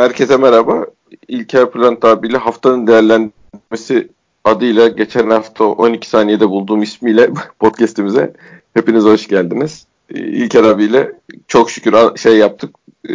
[0.00, 0.86] Herkese merhaba.
[1.28, 4.08] İlker Plant abiyle haftanın değerlendirmesi
[4.44, 8.32] adıyla geçen hafta 12 saniyede bulduğum ismiyle podcast'imize
[8.74, 9.86] hepiniz hoş geldiniz.
[10.10, 11.12] İlker abiyle
[11.48, 12.76] çok şükür şey yaptık,
[13.08, 13.14] e,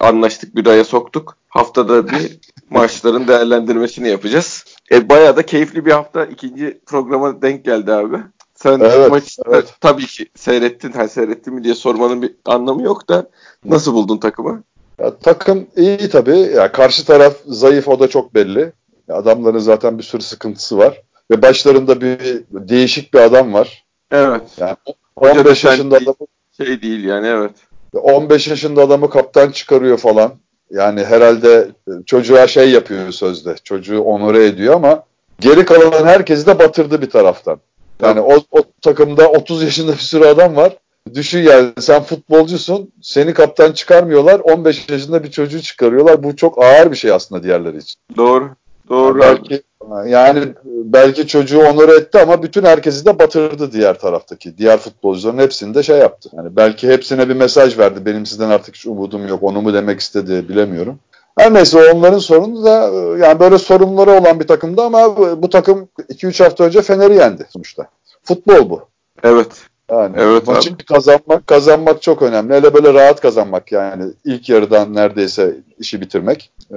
[0.00, 1.36] anlaştık, bir aya soktuk.
[1.48, 2.38] Haftada bir
[2.70, 4.64] maçların değerlendirmesini yapacağız.
[4.92, 6.24] E, bayağı da keyifli bir hafta.
[6.24, 8.16] ikinci programa denk geldi abi.
[8.54, 9.74] Sen evet, maçı evet.
[9.80, 13.30] tabii ki seyrettin, ha, seyrettin mi diye sormanın bir anlamı yok da
[13.64, 14.62] nasıl buldun takımı?
[15.02, 16.38] Ya, takım iyi tabii.
[16.38, 18.72] Ya, karşı taraf zayıf o da çok belli.
[19.08, 21.02] Ya, adamların zaten bir sürü sıkıntısı var.
[21.30, 22.18] Ve başlarında bir
[22.50, 23.84] değişik bir adam var.
[24.10, 24.42] Evet.
[24.58, 24.76] Yani
[25.16, 26.16] 15 yaşında adamı,
[26.56, 27.50] şey değil yani evet.
[27.94, 30.32] 15 yaşında adamı kaptan çıkarıyor falan.
[30.70, 31.68] Yani herhalde
[32.06, 33.54] çocuğa şey yapıyor sözde.
[33.64, 35.04] Çocuğu onore ediyor ama
[35.40, 37.60] geri kalan herkesi de batırdı bir taraftan.
[38.02, 40.76] Yani o, o takımda 30 yaşında bir sürü adam var.
[41.14, 46.22] Düşün yani sen futbolcusun, seni kaptan çıkarmıyorlar, 15 yaşında bir çocuğu çıkarıyorlar.
[46.22, 47.96] Bu çok ağır bir şey aslında diğerleri için.
[48.16, 48.50] Doğru.
[48.88, 49.20] Doğru.
[49.20, 49.62] Belki
[50.06, 54.58] yani belki çocuğu onur etti ama bütün herkesi de batırdı diğer taraftaki.
[54.58, 56.30] Diğer futbolcuların hepsini de şey yaptı.
[56.32, 58.06] Yani belki hepsine bir mesaj verdi.
[58.06, 59.42] Benim sizden artık hiç umudum yok.
[59.42, 60.98] Onu mu demek istedi bilemiyorum.
[61.38, 62.90] Her neyse onların sorunu da
[63.26, 67.86] yani böyle sorunları olan bir takımdı ama bu takım 2-3 hafta önce Fener'i yendi sonuçta.
[68.22, 68.82] Futbol bu.
[69.22, 69.48] Evet.
[69.92, 70.84] Yani evet maçı abi.
[70.84, 72.54] kazanmak kazanmak çok önemli.
[72.54, 76.52] Hele böyle rahat kazanmak yani ilk yarıdan neredeyse işi bitirmek.
[76.70, 76.76] Ee,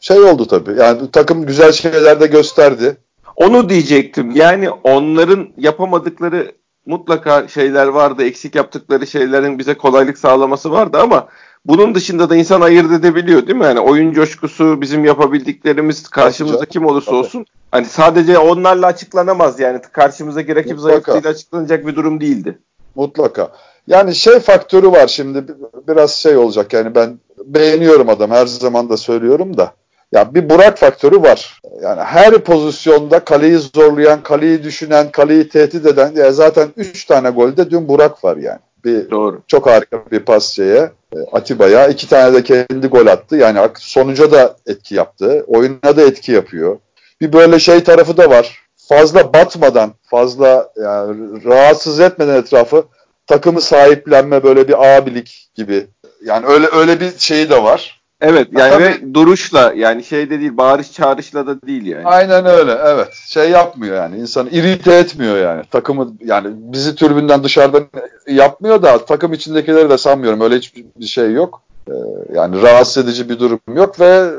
[0.00, 0.74] şey oldu tabii.
[0.78, 2.96] Yani takım güzel şeyler de gösterdi.
[3.36, 4.30] Onu diyecektim.
[4.34, 6.52] Yani onların yapamadıkları
[6.86, 8.24] mutlaka şeyler vardı.
[8.24, 11.28] Eksik yaptıkları şeylerin bize kolaylık sağlaması vardı ama
[11.66, 13.64] bunun dışında da insan ayırt edebiliyor değil mi?
[13.64, 17.16] Yani oyun coşkusu, bizim yapabildiklerimiz karşımızda kim olursa Tabii.
[17.16, 17.46] olsun.
[17.70, 19.80] Hani sadece onlarla açıklanamaz yani.
[19.92, 22.58] Karşımızdaki rakip zayıflığıyla açıklanacak bir durum değildi.
[22.94, 23.52] Mutlaka.
[23.86, 25.44] Yani şey faktörü var şimdi
[25.88, 29.72] biraz şey olacak yani ben beğeniyorum adam her zaman da söylüyorum da.
[30.12, 31.60] Ya bir Burak faktörü var.
[31.82, 37.70] Yani her pozisyonda kaleyi zorlayan, kaleyi düşünen, kaleyi tehdit eden ya zaten 3 tane golde
[37.70, 38.58] dün Burak var yani.
[38.84, 39.42] Bir Doğru.
[39.48, 41.88] çok harika bir pas şeye e, Atiba'ya.
[41.88, 43.36] iki tane de kendi gol attı.
[43.36, 45.44] Yani sonuca da etki yaptı.
[45.46, 46.78] Oyuna da etki yapıyor.
[47.20, 48.64] Bir böyle şey tarafı da var.
[48.76, 52.84] Fazla batmadan, fazla yani rahatsız etmeden etrafı
[53.26, 55.86] takımı sahiplenme böyle bir abilik gibi.
[56.24, 58.03] Yani öyle öyle bir şeyi de var.
[58.20, 62.06] Evet yani Tabii, ve duruşla yani şeyde değil bağırış çağrışla da değil yani.
[62.06, 63.08] Aynen öyle evet.
[63.26, 65.62] Şey yapmıyor yani insanı irite etmiyor yani.
[65.70, 67.84] Takımı yani bizi türbünden dışarıdan
[68.26, 70.40] yapmıyor da takım içindekileri de sanmıyorum.
[70.40, 71.62] Öyle hiçbir şey yok.
[71.88, 71.92] Ee,
[72.34, 74.30] yani rahatsız edici bir durum yok ve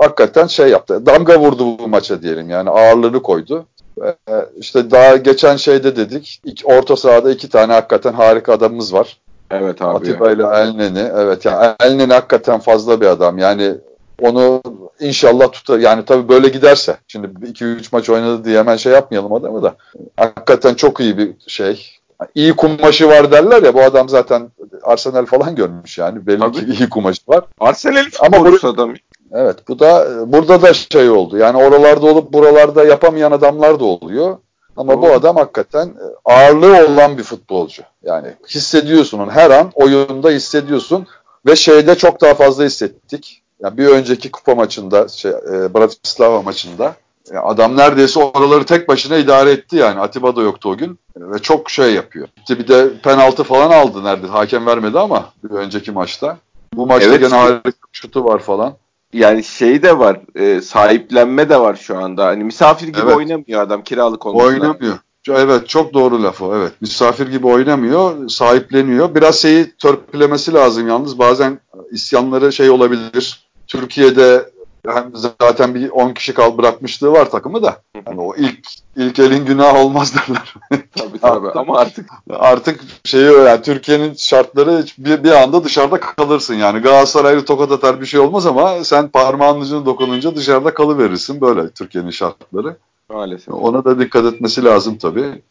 [0.00, 1.06] hakikaten şey yaptı.
[1.06, 3.66] Damga vurdu bu maça diyelim yani ağırlığını koydu.
[4.02, 4.14] Ee,
[4.56, 6.42] işte daha geçen şeyde dedik.
[6.64, 9.18] orta sahada iki tane hakikaten harika adamımız var.
[9.54, 9.96] Evet abi.
[9.96, 11.10] Atiba ile Elneni.
[11.16, 13.38] Evet yani Elneni hakikaten fazla bir adam.
[13.38, 13.74] Yani
[14.22, 14.62] onu
[15.00, 15.78] inşallah tutar.
[15.78, 16.96] Yani tabii böyle giderse.
[17.08, 19.74] Şimdi 2-3 maç oynadı diye hemen şey yapmayalım adamı da.
[20.16, 21.90] Hakikaten çok iyi bir şey.
[22.34, 24.50] İyi kumaşı var derler ya bu adam zaten
[24.82, 26.26] Arsenal falan görmüş yani.
[26.26, 26.56] Belli Tabii.
[26.56, 27.44] ki iyi kumaşı var.
[27.60, 28.94] Arsenal Ama bu, adam.
[29.32, 31.38] Evet bu da burada da şey oldu.
[31.38, 34.36] Yani oralarda olup buralarda yapamayan adamlar da oluyor.
[34.76, 35.02] Ama Doğru.
[35.02, 37.82] bu adam hakikaten e, ağırlığı olan bir futbolcu.
[38.02, 41.06] Yani hissediyorsun onu her an oyunda hissediyorsun
[41.46, 43.42] ve şeyde çok daha fazla hissettik.
[43.62, 46.94] Yani bir önceki kupa maçında, şey, e, Bratislava maçında
[47.30, 50.00] yani adam neredeyse oraları tek başına idare etti yani.
[50.00, 52.28] Atiba da yoktu o gün ve çok şey yapıyor.
[52.36, 54.32] İşte bir de penaltı falan aldı neredeyse.
[54.32, 56.36] Hakem vermedi ama bir önceki maçta.
[56.74, 58.74] Bu maçta evet, gene harika şutu var falan
[59.14, 62.26] yani şey de var e, sahiplenme de var şu anda.
[62.26, 63.16] Hani misafir gibi evet.
[63.16, 64.48] oynamıyor adam kiralık olmasına.
[64.48, 64.98] Oynamıyor.
[65.28, 66.72] Evet çok doğru lafı evet.
[66.80, 69.14] Misafir gibi oynamıyor, sahipleniyor.
[69.14, 71.18] Biraz şeyi törpülemesi lazım yalnız.
[71.18, 71.60] Bazen
[71.90, 73.44] isyanları şey olabilir.
[73.66, 74.53] Türkiye'de
[74.86, 77.82] hem zaten bir 10 kişi kal bırakmışlığı var takımı da.
[78.06, 78.58] Yani o ilk
[78.96, 80.54] ilk elin günah olmaz derler.
[80.96, 86.54] tabii tabii ama artık artık şeyi yani Türkiye'nin şartları bir, bir anda dışarıda kalırsın.
[86.54, 91.70] Yani Galatasaray'ı tokat atar bir şey olmaz ama sen parmağın ucuna dokununca dışarıda kalıverirsin böyle
[91.70, 92.76] Türkiye'nin şartları.
[93.08, 93.54] Maalesef.
[93.54, 95.42] Ona da dikkat etmesi lazım tabii.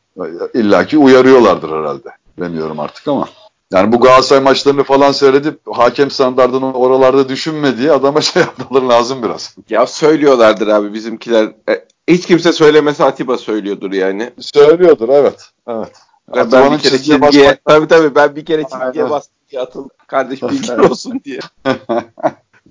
[0.54, 2.10] İlla ki uyarıyorlardır herhalde.
[2.38, 3.28] Bilmiyorum artık ama.
[3.74, 9.24] Yani bu Galatasaray maçlarını falan seyredip hakem standartını oralarda düşünme diye adama şey yapmaları lazım
[9.24, 9.56] biraz.
[9.70, 11.46] Ya söylüyorlardır abi bizimkiler.
[11.70, 14.34] E, hiç kimse söylemese Atiba söylüyordur yani.
[14.40, 15.50] Söylüyordur evet.
[15.68, 15.92] Evet.
[16.36, 19.90] Ben, ben bir kere çizgiye, çizgiye tabii tabii ben bir kere çizgiye bastım diye atıl
[20.08, 21.40] kardeş bilgin olsun diye.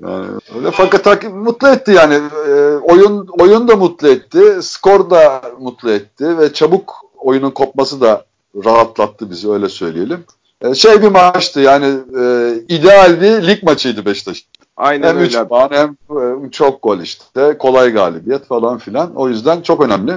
[0.01, 0.27] Yani
[0.57, 2.15] öyle fakat mutlu etti yani
[2.49, 8.25] e, oyun oyun da mutlu etti, skor da mutlu etti ve çabuk oyunun kopması da
[8.65, 10.25] rahatlattı bizi öyle söyleyelim.
[10.63, 11.87] E, şey bir maçtı yani
[12.19, 14.47] e, ideal bir lig maçıydı Beşiktaş.
[14.77, 15.27] Aynen hem öyle.
[15.27, 15.97] 3 puan hem
[16.47, 17.59] e, çok gol işte.
[17.59, 19.15] Kolay galibiyet falan filan.
[19.15, 20.13] O yüzden çok önemli.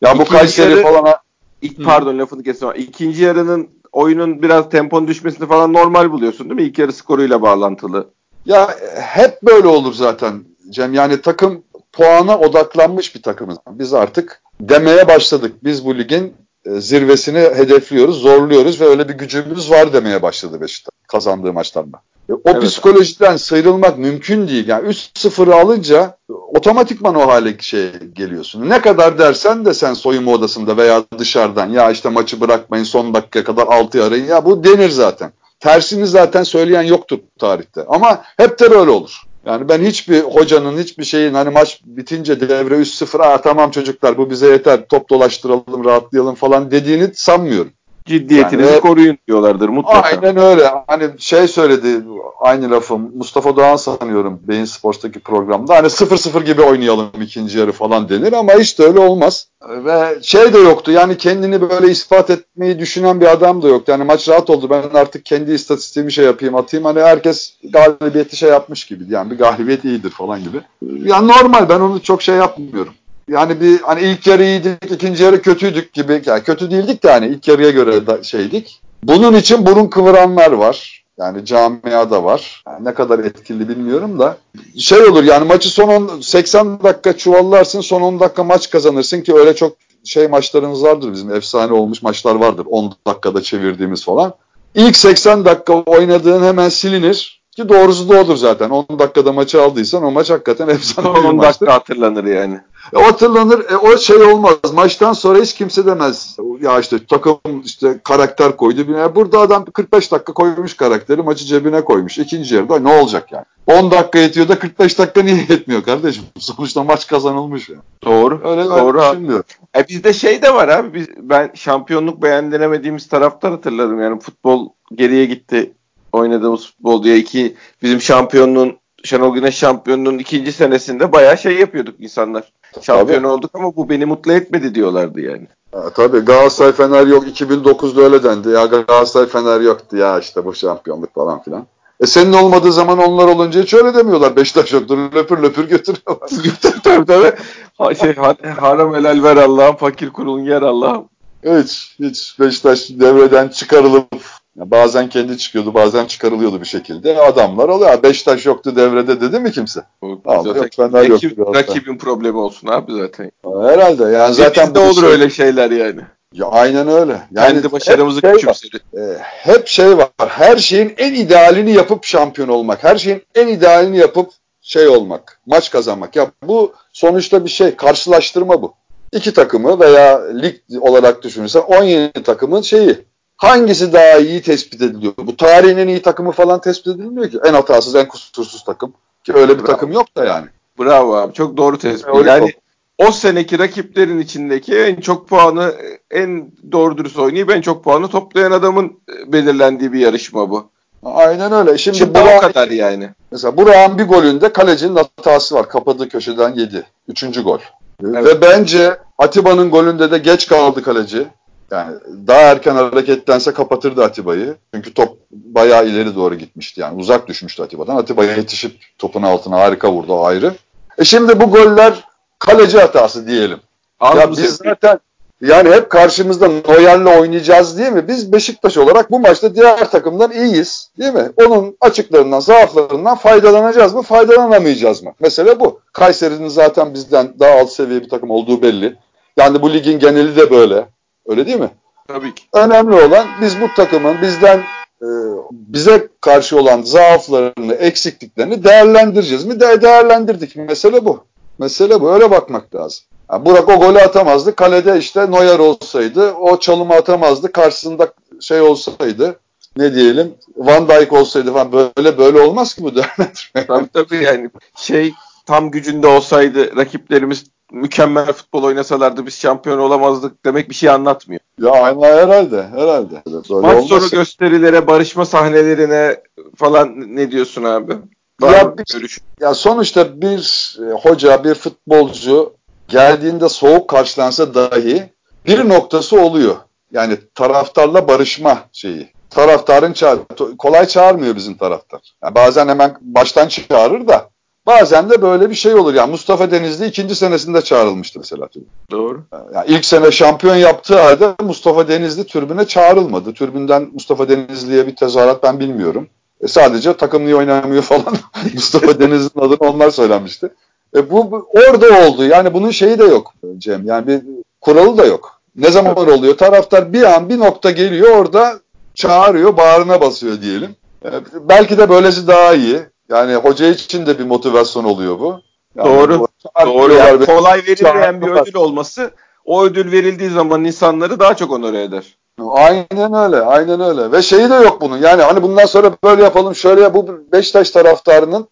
[0.00, 1.14] Ya bu Kayseri yarı, falan
[1.62, 2.68] ilk, pardon lafını kesme.
[2.76, 6.66] İkinci yarının oyunun biraz temponun düşmesini falan normal buluyorsun değil mi?
[6.66, 8.08] İlk yarı skoruyla bağlantılı.
[8.46, 10.94] Ya hep böyle olur zaten Cem.
[10.94, 11.62] Yani takım
[11.92, 13.58] puana odaklanmış bir takımız.
[13.70, 15.54] Biz artık demeye başladık.
[15.64, 16.32] Biz bu ligin e,
[16.66, 22.02] zirvesini hedefliyoruz, zorluyoruz ve öyle bir gücümüz var demeye başladı Beşiktaş kazandığı maçlarla.
[22.28, 22.62] E, o evet.
[22.62, 24.68] psikolojiden sıyrılmak mümkün değil.
[24.68, 28.68] Yani 3-0'ı alınca otomatikman o hale şey geliyorsun.
[28.68, 33.44] Ne kadar dersen de sen soyunma odasında veya dışarıdan ya işte maçı bırakmayın son dakika
[33.44, 35.32] kadar 6 arayın ya bu denir zaten.
[35.60, 37.84] Tersini zaten söyleyen yoktur tarihte.
[37.88, 39.22] Ama hep de böyle olur.
[39.46, 44.30] Yani ben hiçbir hocanın hiçbir şeyin hani maç bitince devre 3-0 Aa, tamam çocuklar bu
[44.30, 47.72] bize yeter top dolaştıralım rahatlayalım falan dediğini sanmıyorum.
[48.06, 50.08] Ciddiyetinizi yani, koruyun diyorlardır mutlaka.
[50.08, 50.70] Aynen öyle.
[50.86, 52.02] Hani şey söyledi
[52.40, 55.76] aynı lafım Mustafa Doğan sanıyorum Beyin Sports'taki programda.
[55.76, 59.48] Hani 0-0 gibi oynayalım ikinci yarı falan denir ama hiç de öyle olmaz.
[59.68, 63.92] Ve şey de yoktu yani kendini böyle ispat etmeyi düşünen bir adam da yoktu.
[63.92, 66.86] Yani maç rahat oldu ben artık kendi istatistiğimi şey yapayım atayım.
[66.86, 69.04] Hani herkes galibiyeti şey yapmış gibi.
[69.08, 70.60] Yani bir galibiyet iyidir falan gibi.
[71.08, 72.92] Yani normal ben onu çok şey yapmıyorum
[73.30, 76.22] yani bir hani ilk yarı iyiydik, ikinci yarı kötüydük gibi.
[76.26, 78.80] Yani kötü değildik de hani ilk yarıya göre da şeydik.
[79.02, 81.04] Bunun için burun kıvıranlar var.
[81.18, 82.62] Yani camiada var.
[82.66, 84.36] Yani ne kadar etkili bilmiyorum da.
[84.78, 89.34] Şey olur yani maçı son 10, 80 dakika çuvallarsın son 10 dakika maç kazanırsın ki
[89.34, 91.34] öyle çok şey maçlarımız vardır bizim.
[91.34, 92.66] Efsane olmuş maçlar vardır.
[92.70, 94.34] 10 dakikada çevirdiğimiz falan.
[94.74, 97.39] İlk 80 dakika oynadığın hemen silinir.
[97.56, 98.70] Ki doğrusu da odur zaten.
[98.70, 102.60] 10 dakikada maçı aldıysan o maç hakikaten efsane 10 dakika hatırlanır yani.
[102.92, 103.70] E, o hatırlanır.
[103.70, 104.54] E, o şey olmaz.
[104.74, 106.36] Maçtan sonra hiç kimse demez.
[106.60, 108.92] Ya işte takım işte karakter koydu.
[108.92, 112.18] Yani burada adam 45 dakika koymuş karakteri maçı cebine koymuş.
[112.18, 113.44] İkinci yarıda ne olacak yani?
[113.66, 116.24] 10 dakika yetiyor da 45 dakika niye yetmiyor kardeşim?
[116.38, 117.74] Sonuçta maç kazanılmış ya.
[117.74, 117.84] Yani.
[118.04, 118.40] Doğru.
[118.44, 118.98] Öyle doğru.
[118.98, 119.44] Düşünmüyorum.
[119.76, 120.94] E bizde şey de var abi.
[120.94, 124.00] Biz, ben şampiyonluk beğendinemediğimiz taraftar hatırladım.
[124.00, 125.72] Yani futbol geriye gitti
[126.12, 132.52] oynadığımız futbol diye iki bizim şampiyonluğun Şenol Güneş şampiyonluğun ikinci senesinde bayağı şey yapıyorduk insanlar.
[132.80, 133.26] Şampiyon tabii.
[133.26, 135.46] olduk ama bu beni mutlu etmedi diyorlardı yani.
[135.72, 138.48] Ha, tabii Galatasaray Fener yok 2009'da öyle dendi.
[138.48, 141.66] Ya Galatasaray Fener yoktu ya işte bu şampiyonluk falan filan.
[142.00, 144.36] E senin olmadığı zaman onlar olunca hiç öyle demiyorlar.
[144.36, 146.30] Beşiktaş yoktur löpür löpür götürüyorlar.
[146.82, 147.32] tabii tabii.
[147.78, 148.14] Ha, şey,
[148.60, 151.04] haram helal ver Allah'ım fakir kulun yer Allah'ım.
[151.44, 154.14] Hiç hiç Beşiktaş devreden çıkarılıp
[154.60, 157.20] yani bazen kendi çıkıyordu, bazen çıkarılıyordu bir şekilde.
[157.20, 158.02] Adamlar oluyor.
[158.02, 159.80] Beşiktaş yoktu devrede dedi mi kimse?
[160.02, 161.54] Abi, yok, Fener rakip, yoktu.
[161.54, 163.32] Rakibin problemi olsun abi zaten.
[163.44, 164.04] Herhalde.
[164.04, 165.10] Yani zaten de olur şey...
[165.10, 166.00] öyle şeyler yani.
[166.32, 167.12] Ya aynen öyle.
[167.32, 168.76] Yani Kendi başarımızı şey küçümsedi.
[168.96, 170.08] E, hep şey var.
[170.28, 172.84] Her şeyin en idealini yapıp şampiyon olmak.
[172.84, 174.30] Her şeyin en idealini yapıp
[174.60, 175.40] şey olmak.
[175.46, 176.16] Maç kazanmak.
[176.16, 177.76] Ya bu sonuçta bir şey.
[177.76, 178.74] Karşılaştırma bu.
[179.12, 183.09] İki takımı veya lig olarak düşünürsen 17 takımın şeyi
[183.40, 185.12] Hangisi daha iyi tespit ediliyor?
[185.18, 187.38] Bu tarihin en iyi takımı falan tespit edilmiyor ki.
[187.44, 188.92] En hatasız, en kusursuz takım.
[189.24, 189.66] Ki öyle bir Bravo.
[189.66, 190.46] takım yok da yani.
[190.78, 191.32] Bravo abi.
[191.32, 192.14] Çok doğru tespit.
[192.14, 192.52] Öyle yani
[192.98, 195.74] o seneki rakiplerin içindeki en çok puanı,
[196.10, 200.70] en doğru dürüst oynayıp en çok puanı toplayan adamın belirlendiği bir yarışma bu.
[201.02, 201.78] Aynen öyle.
[201.78, 203.10] Şimdi, Şimdi Burak, o kadar yani.
[203.32, 205.68] Mesela Burak'ın bir golünde kalecinin hatası var.
[205.68, 206.86] Kapadığı köşeden yedi.
[207.08, 207.58] Üçüncü gol.
[208.04, 208.24] Evet.
[208.24, 211.26] Ve bence Atiba'nın golünde de geç kaldı kaleci.
[211.70, 211.96] Yani
[212.26, 214.56] daha erken hareketlense kapatırdı Atiba'yı.
[214.74, 216.80] Çünkü top bayağı ileri doğru gitmişti.
[216.80, 217.96] Yani uzak düşmüştü Atiba'dan.
[217.96, 220.54] Atiba'ya yetişip topun altına harika vurdu o ayrı.
[220.98, 222.04] E şimdi bu goller
[222.38, 223.58] kaleci hatası diyelim.
[224.00, 224.20] Anladım.
[224.20, 224.98] Ya biz zaten
[225.40, 228.08] yani hep karşımızda Noyer'le oynayacağız değil mi?
[228.08, 231.30] Biz Beşiktaş olarak bu maçta diğer takımdan iyiyiz değil mi?
[231.36, 235.12] Onun açıklarından, zaaflarından faydalanacağız mı, faydalanamayacağız mı?
[235.20, 235.80] Mesele bu.
[235.92, 238.96] Kayseri'nin zaten bizden daha alt seviye bir takım olduğu belli.
[239.36, 240.86] Yani bu ligin geneli de böyle.
[241.26, 241.70] Öyle değil mi?
[242.08, 242.42] Tabii ki.
[242.52, 244.58] Önemli olan biz bu takımın bizden
[245.02, 245.08] e,
[245.50, 249.60] bize karşı olan zaaflarını, eksikliklerini değerlendireceğiz mi?
[249.60, 250.56] De değerlendirdik.
[250.56, 251.24] Mesele bu.
[251.58, 252.12] Mesele bu.
[252.12, 253.04] Öyle bakmak lazım.
[253.32, 254.56] Yani Burak o golü atamazdı.
[254.56, 257.52] Kalede işte Neuer olsaydı o çalımı atamazdı.
[257.52, 259.40] Karşısında şey olsaydı
[259.76, 263.66] ne diyelim Van Dijk olsaydı falan böyle böyle olmaz ki bu değerlendirme.
[263.66, 265.12] Tabii tabii yani şey
[265.46, 271.40] tam gücünde olsaydı rakiplerimiz mükemmel futbol oynasalardı biz şampiyon olamazdık demek bir şey anlatmıyor.
[271.62, 273.22] Ya aynen herhalde herhalde.
[273.26, 276.20] Böyle Maç sonu gösterilere, barışma sahnelerine
[276.56, 277.96] falan ne diyorsun abi?
[278.40, 282.52] Var ya, bir, ya sonuçta bir e, hoca, bir futbolcu
[282.88, 285.12] geldiğinde soğuk karşılansa dahi
[285.46, 286.56] bir noktası oluyor.
[286.92, 289.08] Yani taraftarla barışma şeyi.
[289.30, 290.18] taraftarın çağır
[290.58, 292.00] kolay çağırmıyor bizim taraftar.
[292.24, 294.29] Yani bazen hemen baştan çağırır da
[294.70, 295.94] bazen de böyle bir şey olur.
[295.94, 298.48] Yani Mustafa Denizli ikinci senesinde çağrılmıştı mesela.
[298.90, 299.22] Doğru.
[299.54, 303.32] Yani ilk sene şampiyon yaptığı halde Mustafa Denizli türbüne çağrılmadı.
[303.32, 306.08] Türbünden Mustafa Denizli'ye bir tezahürat ben bilmiyorum.
[306.40, 308.14] E sadece takım niye oynamıyor falan
[308.54, 310.52] Mustafa Denizli'nin adını onlar söylenmişti.
[310.96, 312.24] E bu, bu orada oldu.
[312.24, 313.86] Yani bunun şeyi de yok Cem.
[313.86, 314.22] Yani bir
[314.60, 315.40] kuralı da yok.
[315.56, 316.36] Ne zaman oluyor?
[316.36, 318.60] Taraftar bir an bir nokta geliyor orada
[318.94, 320.76] çağırıyor, bağrına basıyor diyelim.
[321.04, 321.10] E,
[321.48, 322.80] belki de böylesi daha iyi.
[323.10, 325.40] Yani hoca için de bir motivasyon oluyor bu.
[325.76, 326.26] Yani Doğru.
[326.66, 326.92] Doğru.
[326.92, 329.10] Yani kolay verilmeyen bir ödül olması
[329.44, 332.16] o ödül verildiği zaman insanları daha çok onore eder.
[332.48, 334.12] Aynen öyle, aynen öyle.
[334.12, 334.98] Ve şeyi de yok bunun.
[334.98, 338.48] Yani hani bundan sonra böyle yapalım, şöyle ya bu Beşiktaş taraftarının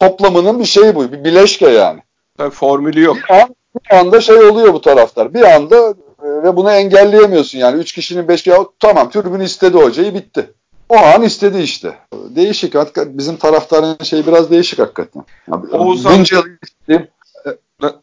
[0.00, 2.00] toplamının bir şeyi bu, bir bileşke yani.
[2.38, 3.16] Tabii formülü yok.
[3.16, 5.34] Bir, an, bir anda şey oluyor bu taraftar.
[5.34, 5.76] Bir anda
[6.22, 7.80] e, ve bunu engelleyemiyorsun yani.
[7.80, 10.54] Üç kişinin beş kişi, tamam tribün istedi hocayı bitti.
[10.88, 11.98] O an istedi işte.
[12.12, 12.74] Değişik.
[12.96, 15.24] Bizim taraftarın şey biraz değişik hakikaten.
[15.72, 16.18] Oğuzhan...
[16.18, 16.42] Bunca...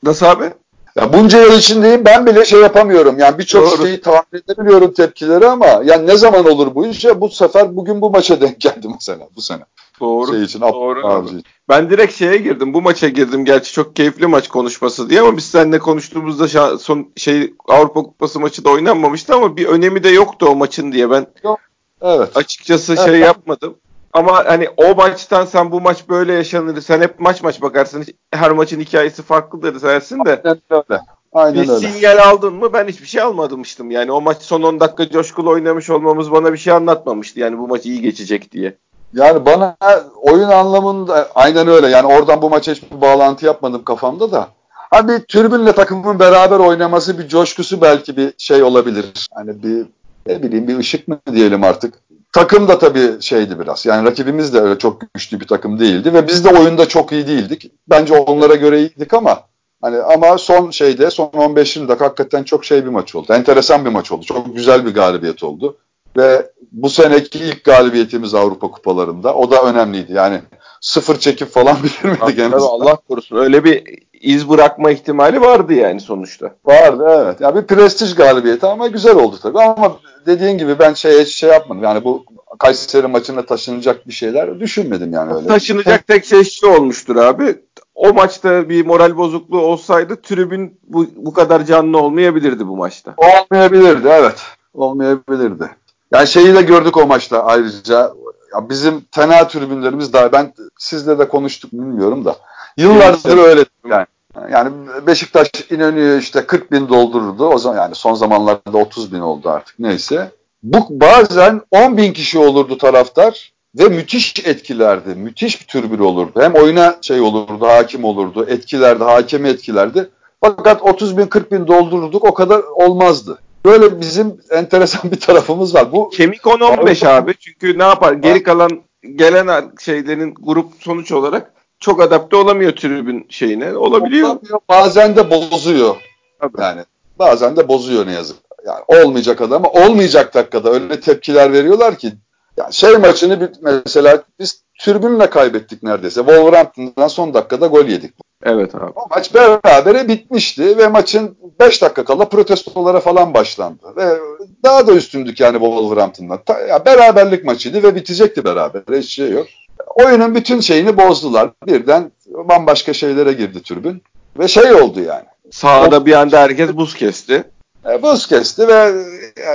[0.03, 0.53] Nasıl abi?
[0.95, 3.19] Ya bunca yıl içindeyim ben bile şey yapamıyorum.
[3.19, 7.29] Yani birçok şeyi tahmin edebiliyorum tepkileri ama yani ne zaman olur bu iş ya bu
[7.29, 9.63] sefer bugün bu maça denk geldi mesela bu sene.
[9.99, 10.31] Doğru.
[10.31, 11.07] Şey için, doğru.
[11.07, 11.29] Abi.
[11.69, 12.73] Ben direkt şeye girdim.
[12.73, 13.45] Bu maça girdim.
[13.45, 18.65] Gerçi çok keyifli maç konuşması diye ama biz seninle konuştuğumuzda son şey Avrupa Kupası maçı
[18.65, 21.59] da oynanmamıştı ama bir önemi de yoktu o maçın diye ben Yok.
[22.03, 22.37] Evet.
[22.37, 23.05] açıkçası evet.
[23.05, 23.75] şey yapmadım.
[24.13, 26.81] Ama hani o maçtan sen bu maç böyle yaşanır.
[26.81, 28.05] Sen hep maç maç bakarsın.
[28.31, 30.41] Her maçın hikayesi farklıdır dersin de.
[30.43, 31.01] Aynen öyle.
[31.33, 31.87] Aynen bir öyle.
[31.87, 33.91] sinyal aldın mı ben hiçbir şey almamıştım.
[33.91, 37.39] Yani o maç son 10 dakika coşkulu oynamış olmamız bana bir şey anlatmamıştı.
[37.39, 38.77] Yani bu maç iyi geçecek diye.
[39.13, 39.77] Yani bana
[40.21, 41.87] oyun anlamında aynen öyle.
[41.87, 44.47] Yani oradan bu maça hiçbir bağlantı yapmadım kafamda da.
[44.69, 49.27] Hani bir türbünle takımın beraber oynaması bir coşkusu belki bir şey olabilir.
[49.33, 49.85] Hani bir
[50.27, 51.93] ne bileyim bir ışık mı diyelim artık.
[52.33, 53.85] Takım da tabii şeydi biraz.
[53.85, 57.27] Yani rakibimiz de öyle çok güçlü bir takım değildi ve biz de oyunda çok iyi
[57.27, 57.71] değildik.
[57.89, 59.43] Bence onlara göre iyiydik ama
[59.81, 63.33] hani ama son şeyde son 15 dakika hakikaten çok şey bir maç oldu.
[63.33, 64.25] Enteresan bir maç oldu.
[64.25, 65.77] Çok güzel bir galibiyet oldu.
[66.17, 69.35] Ve bu seneki ilk galibiyetimiz Avrupa kupalarında.
[69.35, 70.13] O da önemliydi.
[70.13, 70.41] Yani
[70.81, 72.51] sıfır çekip falan bilir miydik?
[72.51, 73.37] Tabii, Allah korusun.
[73.37, 73.83] Öyle bir
[74.21, 76.55] iz bırakma ihtimali vardı yani sonuçta.
[76.65, 77.41] Vardı evet.
[77.41, 79.59] Ya bir prestij galibiyeti ama güzel oldu tabii.
[79.59, 81.83] Ama dediğin gibi ben şey şey yapmadım.
[81.83, 82.25] Yani bu
[82.59, 85.47] Kayseri maçına taşınacak bir şeyler düşünmedim yani öyle.
[85.47, 87.55] Taşınacak tek şey şu olmuştur abi.
[87.95, 93.13] O maçta bir moral bozukluğu olsaydı tribün bu, bu kadar canlı olmayabilirdi bu maçta.
[93.17, 94.41] Olmayabilirdi evet.
[94.73, 95.69] Olmayabilirdi.
[96.13, 98.11] Yani şeyi de gördük o maçta ayrıca.
[98.53, 102.35] Ya bizim fena tribünlerimiz daha ben sizle de konuştuk bilmiyorum da.
[102.77, 104.05] Yıllardır öyle yani.
[104.51, 104.71] Yani
[105.07, 107.47] Beşiktaş İnönü'yü işte 40 bin doldururdu.
[107.47, 110.31] O zaman yani son zamanlarda 30 bin oldu artık neyse.
[110.63, 115.15] Bu bazen 10 bin kişi olurdu taraftar ve müthiş etkilerdi.
[115.15, 116.41] Müthiş bir türbül olurdu.
[116.41, 120.09] Hem oyuna şey olurdu, hakim olurdu, etkilerdi, hakemi etkilerdi.
[120.41, 123.37] Fakat 30 bin 40 bin doldururduk o kadar olmazdı.
[123.65, 125.91] Böyle bizim enteresan bir tarafımız var.
[125.91, 127.33] Bu Kemik 10-15 abi.
[127.39, 128.13] Çünkü ne yapar?
[128.13, 128.83] Geri kalan
[129.15, 133.77] gelen şeylerin grup sonuç olarak çok adapte olamıyor tribün şeyine.
[133.77, 134.29] Olabiliyor.
[134.29, 135.95] Olamıyor, bazen de bozuyor.
[136.39, 136.61] Tabii.
[136.61, 136.81] Yani
[137.19, 138.37] bazen de bozuyor ne yazık.
[138.67, 142.13] Yani olmayacak adama olmayacak dakikada öyle tepkiler veriyorlar ki
[142.57, 146.19] yani şey maçını bir, mesela biz türbünle kaybettik neredeyse.
[146.19, 148.13] Wolverhampton'dan son dakikada gol yedik.
[148.45, 148.91] Evet abi.
[148.95, 153.83] O maç berabere bitmişti ve maçın 5 dakika kala protestolara falan başlandı.
[153.97, 154.17] Ve
[154.63, 156.39] daha da üstündük yani Wolverhampton'dan.
[156.45, 158.81] Ta, ya beraberlik maçıydı ve bitecekti beraber.
[158.97, 159.47] Hiç şey yok.
[159.95, 161.49] Oyunun bütün şeyini bozdular.
[161.67, 164.03] Birden bambaşka şeylere girdi türbün.
[164.39, 165.25] Ve şey oldu yani.
[165.51, 167.43] Sahada bir anda herkes buz kesti.
[167.89, 168.93] E, buz kesti ve,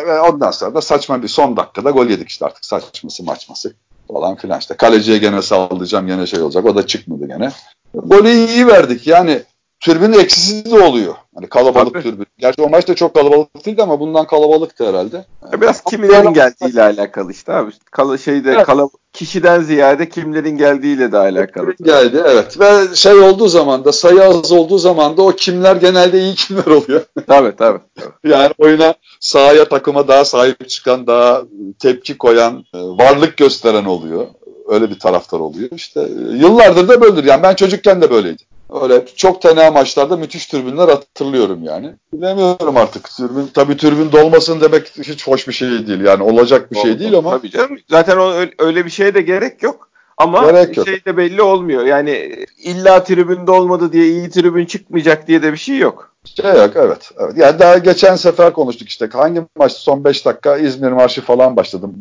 [0.07, 3.73] ve ondan sonra da saçma bir son dakikada gol yedik işte artık saçması maçması
[4.13, 4.75] falan filan işte.
[4.75, 6.65] Kaleciye gene sallayacağım gene şey olacak.
[6.67, 7.51] O da çıkmadı gene.
[7.95, 9.43] Golü iyi verdik yani.
[9.81, 11.15] Türbün eksisi de oluyor.
[11.35, 12.03] Hani kalabalık Tabii.
[12.03, 12.27] türbün.
[12.39, 15.25] Gerçi o maç da çok kalabalık değildi ama bundan kalabalıktı herhalde.
[15.53, 17.71] Yani Biraz kimlerin geldiğiyle alakalı işte abi.
[17.91, 18.67] Kala, şeyde evet.
[18.67, 21.75] kala, kişiden ziyade kimlerin geldiğiyle de alakalı.
[21.83, 22.61] Geldi evet.
[22.61, 26.67] Ve şey olduğu zaman da sayı az olduğu zaman da o kimler genelde iyi kimler
[26.67, 27.01] oluyor.
[27.27, 27.81] tabii tabii.
[27.95, 28.33] tabii.
[28.33, 31.43] yani oyuna sahaya takıma daha sahip çıkan, daha
[31.79, 34.27] tepki koyan, e, varlık gösteren oluyor
[34.69, 35.71] öyle bir taraftar oluyor.
[35.73, 37.25] İşte e, yıllardır da böyledir.
[37.25, 38.43] Yani ben çocukken de böyleydi.
[38.83, 41.93] Öyle çok tenha maçlarda müthiş türbünler hatırlıyorum yani.
[42.13, 43.09] Bilemiyorum artık.
[43.17, 46.01] Türbün, tabii türbün dolmasın demek hiç hoş bir şey değil.
[46.01, 47.31] Yani olacak bir şey değil ama.
[47.31, 47.79] Tabii canım.
[47.91, 49.89] Zaten o, öyle bir şeye de gerek yok.
[50.19, 50.53] Ama
[50.85, 51.85] şey de belli olmuyor.
[51.85, 56.08] Yani illa tribünde olmadı diye iyi tribün çıkmayacak diye de bir şey yok.
[56.25, 57.11] Şey yok evet.
[57.19, 57.37] evet.
[57.37, 61.95] Yani daha geçen sefer konuştuk işte hangi maç son 5 dakika İzmir marşı falan başladım.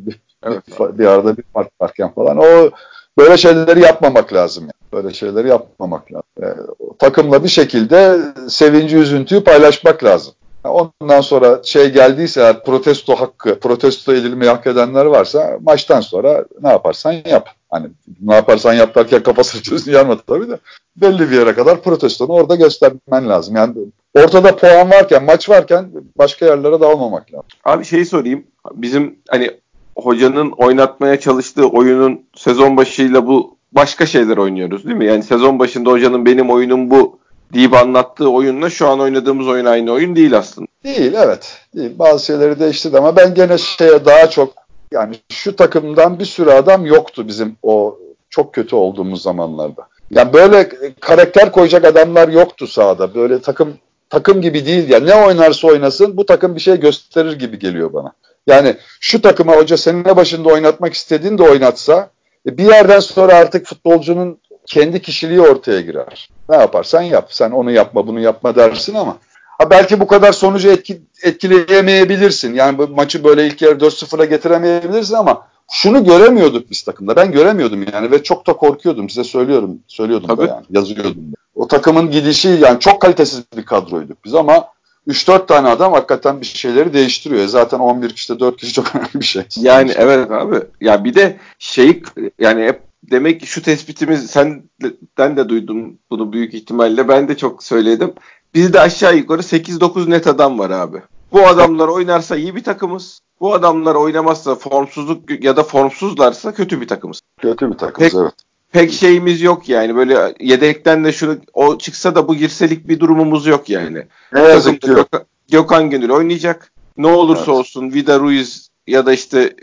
[0.43, 0.63] Evet.
[0.79, 2.37] bir, bir arada bir maç varken falan.
[2.37, 2.69] O
[3.17, 4.63] böyle şeyleri yapmamak lazım.
[4.63, 4.71] Yani.
[4.93, 6.27] Böyle şeyleri yapmamak lazım.
[6.41, 6.55] Yani,
[6.99, 8.17] takımla bir şekilde
[8.49, 10.33] sevinci üzüntüyü paylaşmak lazım.
[10.63, 16.69] Ondan sonra şey geldiyse eğer protesto hakkı, protesto edilmeyi hak edenler varsa maçtan sonra ne
[16.69, 17.49] yaparsan yap.
[17.69, 17.87] Hani
[18.21, 20.59] ne yaparsan yap derken kafasını çözün yarmadı tabii de
[20.97, 23.55] belli bir yere kadar protestonu orada göstermen lazım.
[23.55, 23.75] Yani
[24.23, 27.45] ortada puan varken, maç varken başka yerlere dağılmamak lazım.
[27.65, 28.43] Abi şeyi sorayım.
[28.73, 29.51] Bizim hani
[29.95, 35.05] hocanın oynatmaya çalıştığı oyunun sezon başıyla bu başka şeyler oynuyoruz değil mi?
[35.05, 37.19] Yani sezon başında hocanın benim oyunum bu
[37.53, 40.67] deyip anlattığı oyunla şu an oynadığımız oyun aynı oyun değil aslında.
[40.83, 41.57] Değil evet.
[41.75, 41.91] Değil.
[41.99, 44.53] Bazı şeyleri değiştirdi ama ben gene şeye daha çok
[44.91, 47.97] yani şu takımdan bir sürü adam yoktu bizim o
[48.29, 49.87] çok kötü olduğumuz zamanlarda.
[50.11, 50.69] Yani böyle
[50.99, 53.15] karakter koyacak adamlar yoktu sahada.
[53.15, 53.73] Böyle takım
[54.09, 54.99] takım gibi değil ya.
[54.99, 58.13] Ne oynarsa oynasın bu takım bir şey gösterir gibi geliyor bana.
[58.47, 62.09] Yani şu takıma hoca seninle başında oynatmak istediğinde oynatsa
[62.45, 66.29] e, bir yerden sonra artık futbolcunun kendi kişiliği ortaya girer.
[66.49, 67.27] Ne yaparsan yap.
[67.29, 69.17] Sen onu yapma bunu yapma dersin ama
[69.57, 72.53] ha belki bu kadar sonucu etki, etkileyemeyebilirsin.
[72.53, 77.15] Yani bu maçı böyle ilk yarı 4-0'a getiremeyebilirsin ama şunu göremiyorduk biz takımda.
[77.15, 79.09] Ben göremiyordum yani ve çok da korkuyordum.
[79.09, 79.79] Size söylüyorum.
[79.87, 80.47] Söylüyordum Tabii.
[80.47, 80.65] da yani.
[80.69, 81.31] Yazıyordum.
[81.31, 81.46] Da.
[81.57, 84.67] O takımın gidişi yani çok kalitesiz bir kadroyduk biz ama
[85.07, 87.41] 3-4 tane adam hakikaten bir şeyleri değiştiriyor.
[87.41, 89.43] E zaten 11 kişide 4 kişi çok önemli bir şey.
[89.55, 90.61] Yani evet abi.
[90.81, 92.03] Ya bir de şey
[92.39, 97.07] yani hep demek ki şu tespitimiz senden de duydum bunu büyük ihtimalle.
[97.07, 98.13] Ben de çok söyledim.
[98.53, 101.01] Bizde aşağı yukarı 8-9 net adam var abi.
[101.31, 103.19] Bu adamlar oynarsa iyi bir takımız.
[103.39, 107.21] Bu adamlar oynamazsa formsuzluk ya da formsuzlarsa kötü bir takımız.
[107.41, 108.33] Kötü bir takımız pek, evet.
[108.71, 113.45] Pek şeyimiz yok yani böyle yedekten de şunu o çıksa da bu girselik bir durumumuz
[113.45, 114.03] yok yani.
[114.33, 115.07] Ne yazık ki yok.
[115.51, 116.71] Gökhan Gönül oynayacak.
[116.97, 117.59] Ne olursa evet.
[117.59, 119.55] olsun Vida Ruiz ya da işte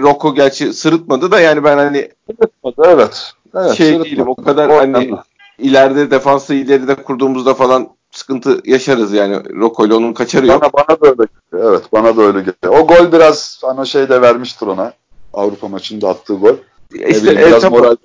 [0.00, 3.32] Rocco gerçi sırıtmadı da yani ben hani sırıtmadı evet.
[3.54, 4.10] evet şey sırıtmadı.
[4.10, 5.16] değilim o kadar o hani önemli.
[5.58, 10.62] ileride defansı ileride kurduğumuzda falan sıkıntı yaşarız yani Rocco ile onun kaçarı yok.
[10.62, 11.72] Bana, bana da öyle geliyor.
[11.72, 12.82] Evet bana da öyle geliyor.
[12.82, 14.92] O gol biraz hani şey de vermiştir ona.
[15.34, 16.56] Avrupa maçında attığı gol.
[16.94, 17.96] İşte bileyim, biraz moral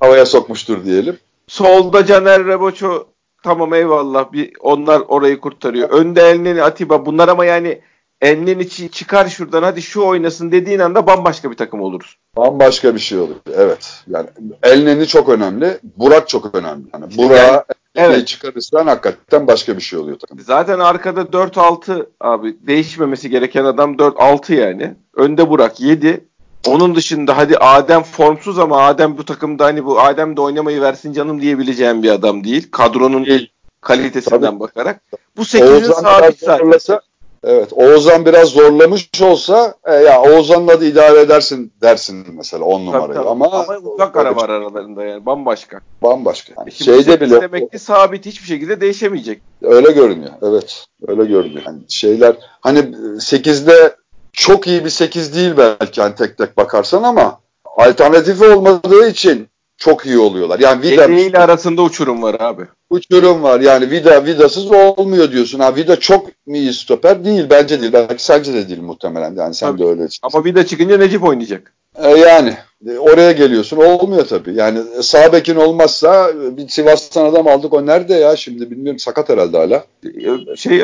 [0.00, 1.18] havaya sokmuştur diyelim.
[1.46, 3.06] Solda Caner Reboço
[3.42, 5.90] tamam eyvallah bir onlar orayı kurtarıyor.
[5.90, 7.80] Önde Elneni Atiba bunlar ama yani
[8.20, 12.16] Elneni çıkar şuradan hadi şu oynasın dediğin anda bambaşka bir takım oluruz.
[12.36, 13.34] Bambaşka bir şey olur.
[13.54, 14.02] Evet.
[14.08, 14.28] Yani
[14.62, 15.78] Elneni çok önemli.
[15.96, 16.84] Burak çok önemli.
[16.92, 18.26] Yani Burak'ı evet.
[18.26, 20.18] çıkarırsan hakikaten başka bir şey oluyor.
[20.28, 20.42] Tabii.
[20.42, 24.94] Zaten arkada 4-6 abi değişmemesi gereken adam 4-6 yani.
[25.14, 26.24] Önde Burak 7.
[26.66, 31.12] Onun dışında hadi Adem formsuz ama Adem bu takımda hani bu Adem de oynamayı versin
[31.12, 32.68] canım diyebileceğim bir adam değil.
[32.70, 33.50] Kadronun değil.
[33.80, 34.60] kalitesinden Tabii.
[34.60, 35.00] bakarak.
[35.36, 37.00] Bu 8'in sabit zaten.
[37.46, 43.18] Evet Oğuzhan biraz zorlamış olsa e, ya Oğuzhan'la da idare edersin dersin mesela 10 numarayı
[43.18, 45.80] tabii, ama ama uzak ara var aralarında yani bambaşka.
[46.02, 46.52] Bambaşka.
[46.58, 49.42] Yani Şeyde bile demek ki sabit hiçbir şekilde değişemeyecek.
[49.62, 50.32] Öyle görünüyor.
[50.42, 50.86] Evet.
[51.08, 51.62] Öyle görünüyor.
[51.66, 53.96] Yani şeyler hani 8'de
[54.34, 57.40] çok iyi bir 8 değil belki hani tek tek bakarsan ama
[57.76, 60.58] alternatifi olmadığı için çok iyi oluyorlar.
[60.58, 62.62] Yani Vida ile arasında uçurum var abi.
[62.90, 63.60] Uçurum var.
[63.60, 65.60] Yani Vida Vida'sız olmuyor diyorsun.
[65.60, 67.24] Ha Vida çok iyi stoper?
[67.24, 67.92] Değil bence değil.
[67.92, 69.36] Belki sence de değil muhtemelen.
[69.36, 69.82] Yani sen tabii.
[69.82, 70.06] de öyle.
[70.22, 71.72] Ama Vida çıkınca Necip oynayacak.
[71.98, 72.56] E yani
[72.98, 73.76] oraya geliyorsun.
[73.76, 74.54] Olmuyor tabii.
[74.54, 77.72] Yani sağ bekin olmazsa bir Sivas'tan adam aldık.
[77.74, 78.98] O nerede ya şimdi bilmiyorum.
[78.98, 79.84] Sakat herhalde hala.
[80.04, 80.82] E, şey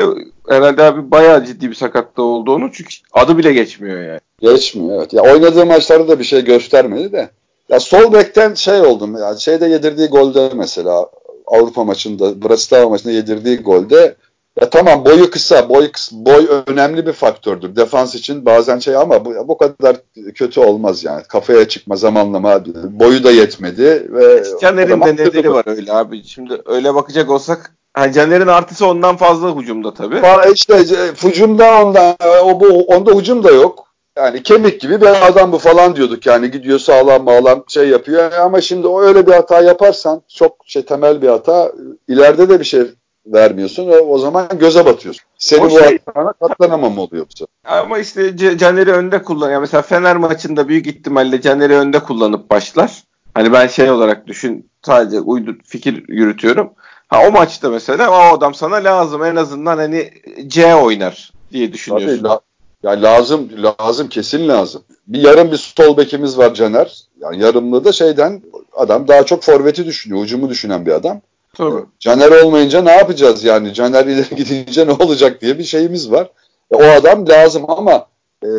[0.49, 4.19] herhalde abi bayağı ciddi bir sakatlığı olduğunu çünkü adı bile geçmiyor yani.
[4.41, 5.13] Geçmiyor evet.
[5.13, 7.29] Ya oynadığı maçlarda da bir şey göstermedi de.
[7.69, 11.09] Ya sol bekten şey oldum ya şeyde yedirdiği golde mesela
[11.47, 14.15] Avrupa maçında Bratislava maçında yedirdiği golde
[14.61, 17.75] ya tamam boyu kısa, boy boy önemli bir faktördür.
[17.75, 19.95] Defans için bazen şey ama bu, bu kadar
[20.35, 21.23] kötü olmaz yani.
[21.23, 26.23] Kafaya çıkma zamanlama boyu da yetmedi ve Caner'in de nedeni var öyle abi.
[26.23, 30.21] Şimdi öyle bakacak olsak yani Caner'in artısı ondan fazla hücumda tabii.
[30.53, 35.51] İşte e, hücumda ondan o bu onda hücum da yok yani kemik gibi bir adam
[35.51, 39.61] bu falan diyorduk yani gidiyor sağlam bağlam şey yapıyor ama şimdi o öyle bir hata
[39.61, 41.71] yaparsan çok şey temel bir hata
[42.07, 42.81] ileride de bir şey
[43.25, 45.23] vermiyorsun ve o zaman göze batıyorsun.
[45.37, 49.61] Senin o bu şey, hatana katlanamam oluyor bu Ama işte Caner'i önde kullanıyor.
[49.61, 53.03] Mesela Fener maçında büyük ihtimalle Caner'i önde kullanıp başlar.
[53.33, 56.73] Hani ben şey olarak düşün sadece uydu fikir yürütüyorum.
[57.07, 60.11] Ha o maçta mesela o adam sana lazım en azından hani
[60.47, 62.23] C oynar diye düşünüyorsun.
[62.23, 62.39] Tabii, la,
[62.83, 64.83] ya lazım lazım kesin lazım.
[65.07, 67.01] bir yarım bir sol bekimiz var Caner.
[67.19, 68.41] Yani yarımlı da şeyden
[68.73, 70.23] adam daha çok forveti düşünüyor.
[70.23, 71.21] Ucumu düşünen bir adam.
[71.57, 71.85] Tabii.
[71.99, 73.73] Caner olmayınca ne yapacağız yani?
[73.73, 76.29] Caner ileri gidince ne olacak diye bir şeyimiz var.
[76.71, 78.07] E, o adam lazım ama
[78.45, 78.49] e,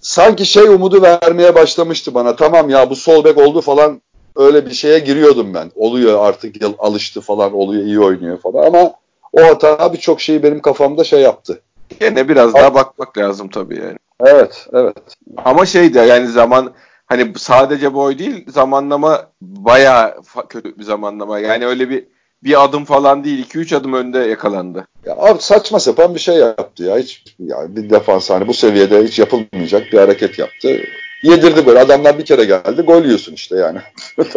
[0.00, 2.36] sanki şey umudu vermeye başlamıştı bana.
[2.36, 4.02] Tamam ya bu sol bek oldu falan
[4.36, 5.70] öyle bir şeye giriyordum ben.
[5.74, 8.92] Oluyor artık alıştı falan oluyor iyi oynuyor falan ama
[9.32, 11.62] o hata birçok şeyi benim kafamda şey yaptı.
[12.00, 13.96] Yine biraz daha bakmak lazım tabii yani.
[14.20, 14.96] Evet, evet.
[15.44, 16.72] Ama şey de yani zaman
[17.06, 20.14] hani sadece boy değil zamanlama bayağı
[20.48, 21.38] kötü bir zamanlama.
[21.38, 22.13] Yani öyle bir
[22.44, 24.86] bir adım falan değil 2-3 adım önde yakalandı.
[25.06, 26.98] Ya abi saçma sapan bir şey yaptı ya.
[26.98, 30.80] Hiç yani bir defans hani bu seviyede hiç yapılmayacak bir hareket yaptı.
[31.22, 31.80] Yedirdi böyle.
[31.80, 32.82] Adamlar bir kere geldi.
[32.82, 33.78] Gol yiyorsun işte yani.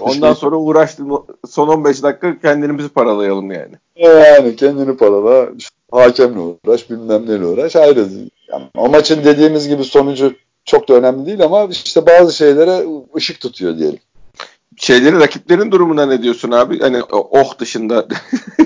[0.00, 1.24] Ondan sonra uğraştım.
[1.48, 3.74] Son 15 dakika kendimizi paralayalım yani.
[3.96, 5.48] Yani kendini parala.
[5.90, 7.76] Hakemle uğraş bilmem neyle uğraş.
[7.76, 8.08] Ayrı.
[8.52, 12.86] Yani o maçın dediğimiz gibi sonucu çok da önemli değil ama işte bazı şeylere
[13.16, 13.98] ışık tutuyor diyelim
[14.76, 16.80] şeylerin rakiplerin durumuna ne diyorsun abi?
[16.80, 18.06] Hani oh dışında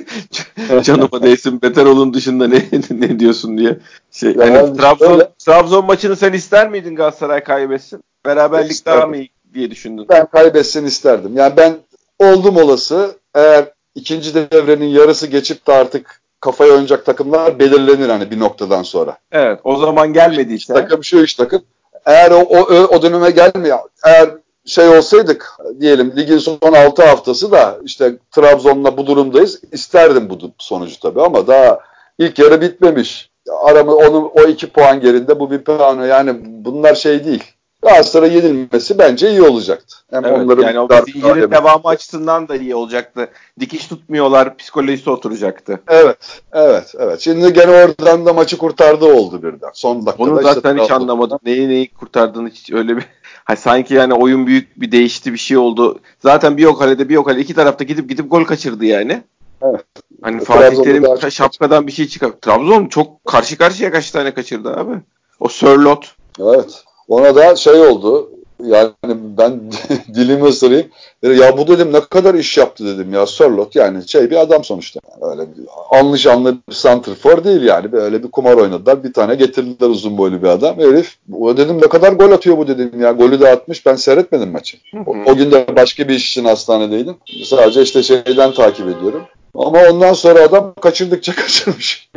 [0.83, 3.79] canıma değsin beter olun dışında ne ne diyorsun diye.
[4.11, 5.29] Şey, yani hani Trabzon öyle.
[5.38, 8.05] Trabzon maçını sen ister miydin Galatasaray kaybetsin?
[8.27, 9.01] Beraberlik İsterdim.
[9.01, 10.07] daha mı iyi diye düşündün?
[10.09, 11.37] Ben kaybetsin isterdim.
[11.37, 11.77] Yani ben
[12.18, 18.40] oldum olası eğer ikinci devrenin yarısı geçip de artık kafaya oynayacak takımlar belirlenir hani bir
[18.40, 19.18] noktadan sonra.
[19.33, 20.75] Evet o zaman gelmediyse.
[20.75, 21.62] Takım şu iş takım.
[22.07, 23.79] Eğer o, o, o döneme gelmiyor.
[24.05, 24.31] Eğer
[24.68, 29.61] şey olsaydık diyelim ligin son 6 haftası da işte Trabzon'la bu durumdayız.
[29.72, 31.81] İsterdim bu sonucu tabii ama daha
[32.18, 33.31] ilk yarı bitmemiş.
[33.62, 37.44] Aramı onun o iki puan gerinde bu bir puan yani bunlar şey değil.
[37.88, 39.96] Galatasaray yenilmesi bence iyi olacaktı.
[40.11, 43.29] Hem evet, onların yani o zincirin devamı açısından da iyi olacaktı.
[43.61, 45.81] Dikiş tutmuyorlar, psikolojisi oturacaktı.
[45.88, 47.20] Evet, evet, evet.
[47.20, 49.70] Şimdi gene oradan da maçı kurtardı oldu birden.
[49.74, 51.38] Son dakikada Onu zaten işte hiç anlamadım.
[51.44, 53.05] Neyi neyi kurtardığını hiç öyle bir
[53.44, 55.98] Ha, sanki yani oyun büyük bir değişti bir şey oldu.
[56.22, 59.22] Zaten bir o kalede bir o kale iki tarafta gidip gidip gol kaçırdı yani.
[59.62, 59.85] Evet.
[60.22, 62.31] Hani Fatih Terim şapkadan bir şey çıkar.
[62.42, 64.92] Trabzon çok karşı karşıya kaç tane kaçırdı abi.
[65.40, 66.14] O Sörlot.
[66.40, 66.85] Evet.
[67.09, 68.31] Ona da şey oldu.
[68.64, 68.92] Yani
[69.38, 69.61] ben
[70.14, 70.87] dilimi ısırayım.
[71.23, 75.01] Ya bu dedim ne kadar iş yaptı dedim ya Sörlot yani şey bir adam sonuçta.
[75.21, 77.92] Öyle bir anlı bir santrfor değil yani.
[77.92, 79.05] Böyle bir kumar oynadılar.
[79.05, 80.79] Bir tane getirdiler uzun boylu bir adam.
[80.79, 83.12] Herif o dedim ne kadar gol atıyor bu dedim ya.
[83.12, 83.87] Golü de atmış.
[83.87, 84.77] Ben seyretmedim maçı.
[85.07, 87.16] O, o gün de başka bir iş için hastanedeydim.
[87.44, 89.23] Sadece işte şeyden takip ediyorum.
[89.55, 92.11] Ama ondan sonra adam kaçırdıkça kaçırmış.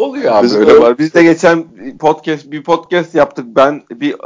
[0.00, 0.98] Oluyor abi Biz öyle var.
[0.98, 1.64] Biz de geçen
[1.98, 3.46] podcast bir podcast yaptık.
[3.48, 4.16] Ben bir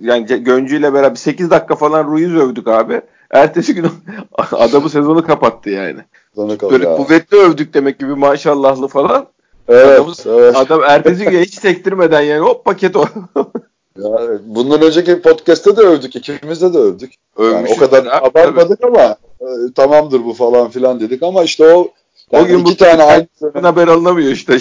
[0.00, 3.00] yani Göncü ile beraber 8 dakika falan Ruiz övdük abi.
[3.30, 3.86] Ertesi gün
[4.52, 6.00] adamı sezonu kapattı yani.
[6.70, 6.96] Böyle ya.
[6.96, 9.26] kuvvetli övdük demek gibi maşallahlı falan.
[9.68, 10.56] Evet, Adamı, evet.
[10.56, 13.04] Adam ertesi gün hiç sektirmeden yani hop paket o.
[13.98, 14.10] ya,
[14.44, 16.16] bundan önceki podcast'te de övdük.
[16.16, 17.14] ikimizde de övdük.
[17.38, 18.98] Yani o kadar abi, abartmadık tabii.
[18.98, 21.88] ama e, tamamdır bu falan filan dedik ama işte o
[22.32, 23.26] yani o gün iki bu tane aynı
[23.62, 24.58] haber alınamıyor işte.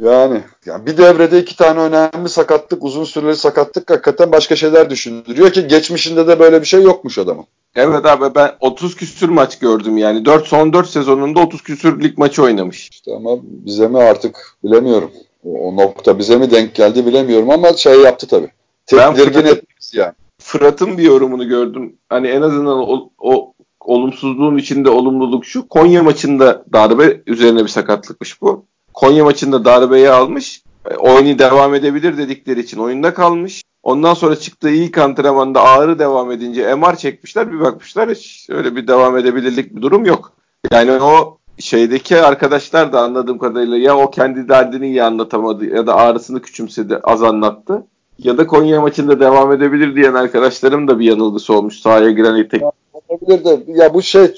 [0.00, 5.52] Yani, yani bir devrede iki tane önemli sakatlık, uzun süreli sakatlık hakikaten başka şeyler düşündürüyor
[5.52, 7.44] ki geçmişinde de böyle bir şey yokmuş adamın.
[7.76, 10.24] Evet abi ben 30 küsür maç gördüm yani.
[10.24, 12.88] 4 son 4 sezonunda 30 küsür lig maçı oynamış.
[12.90, 15.10] İşte ama bize mi artık bilemiyorum.
[15.44, 18.50] O, o nokta bize mi denk geldi bilemiyorum ama şey yaptı tabii.
[18.86, 20.12] Tedirgin etmiş yani.
[20.38, 21.96] Fırat'ın bir yorumunu gördüm.
[22.08, 25.68] Hani en azından o, o olumsuzluğun içinde olumluluk şu.
[25.68, 28.64] Konya maçında darbe üzerine bir sakatlıkmış bu.
[28.94, 30.62] Konya maçında darbeyi almış.
[30.90, 33.62] E, oyunu devam edebilir dedikleri için oyunda kalmış.
[33.82, 37.52] Ondan sonra çıktığı ilk antrenmanda ağrı devam edince MR çekmişler.
[37.52, 40.32] Bir bakmışlar hiç öyle bir devam edebilirlik bir durum yok.
[40.72, 45.94] Yani o şeydeki arkadaşlar da anladığım kadarıyla ya o kendi derdini iyi anlatamadı ya da
[45.94, 47.86] ağrısını küçümsedi az anlattı.
[48.18, 52.62] Ya da Konya maçında devam edebilir diyen arkadaşlarım da bir yanılgısı olmuş sahaya giren etek.
[52.94, 54.34] Olabilir de ya bu şey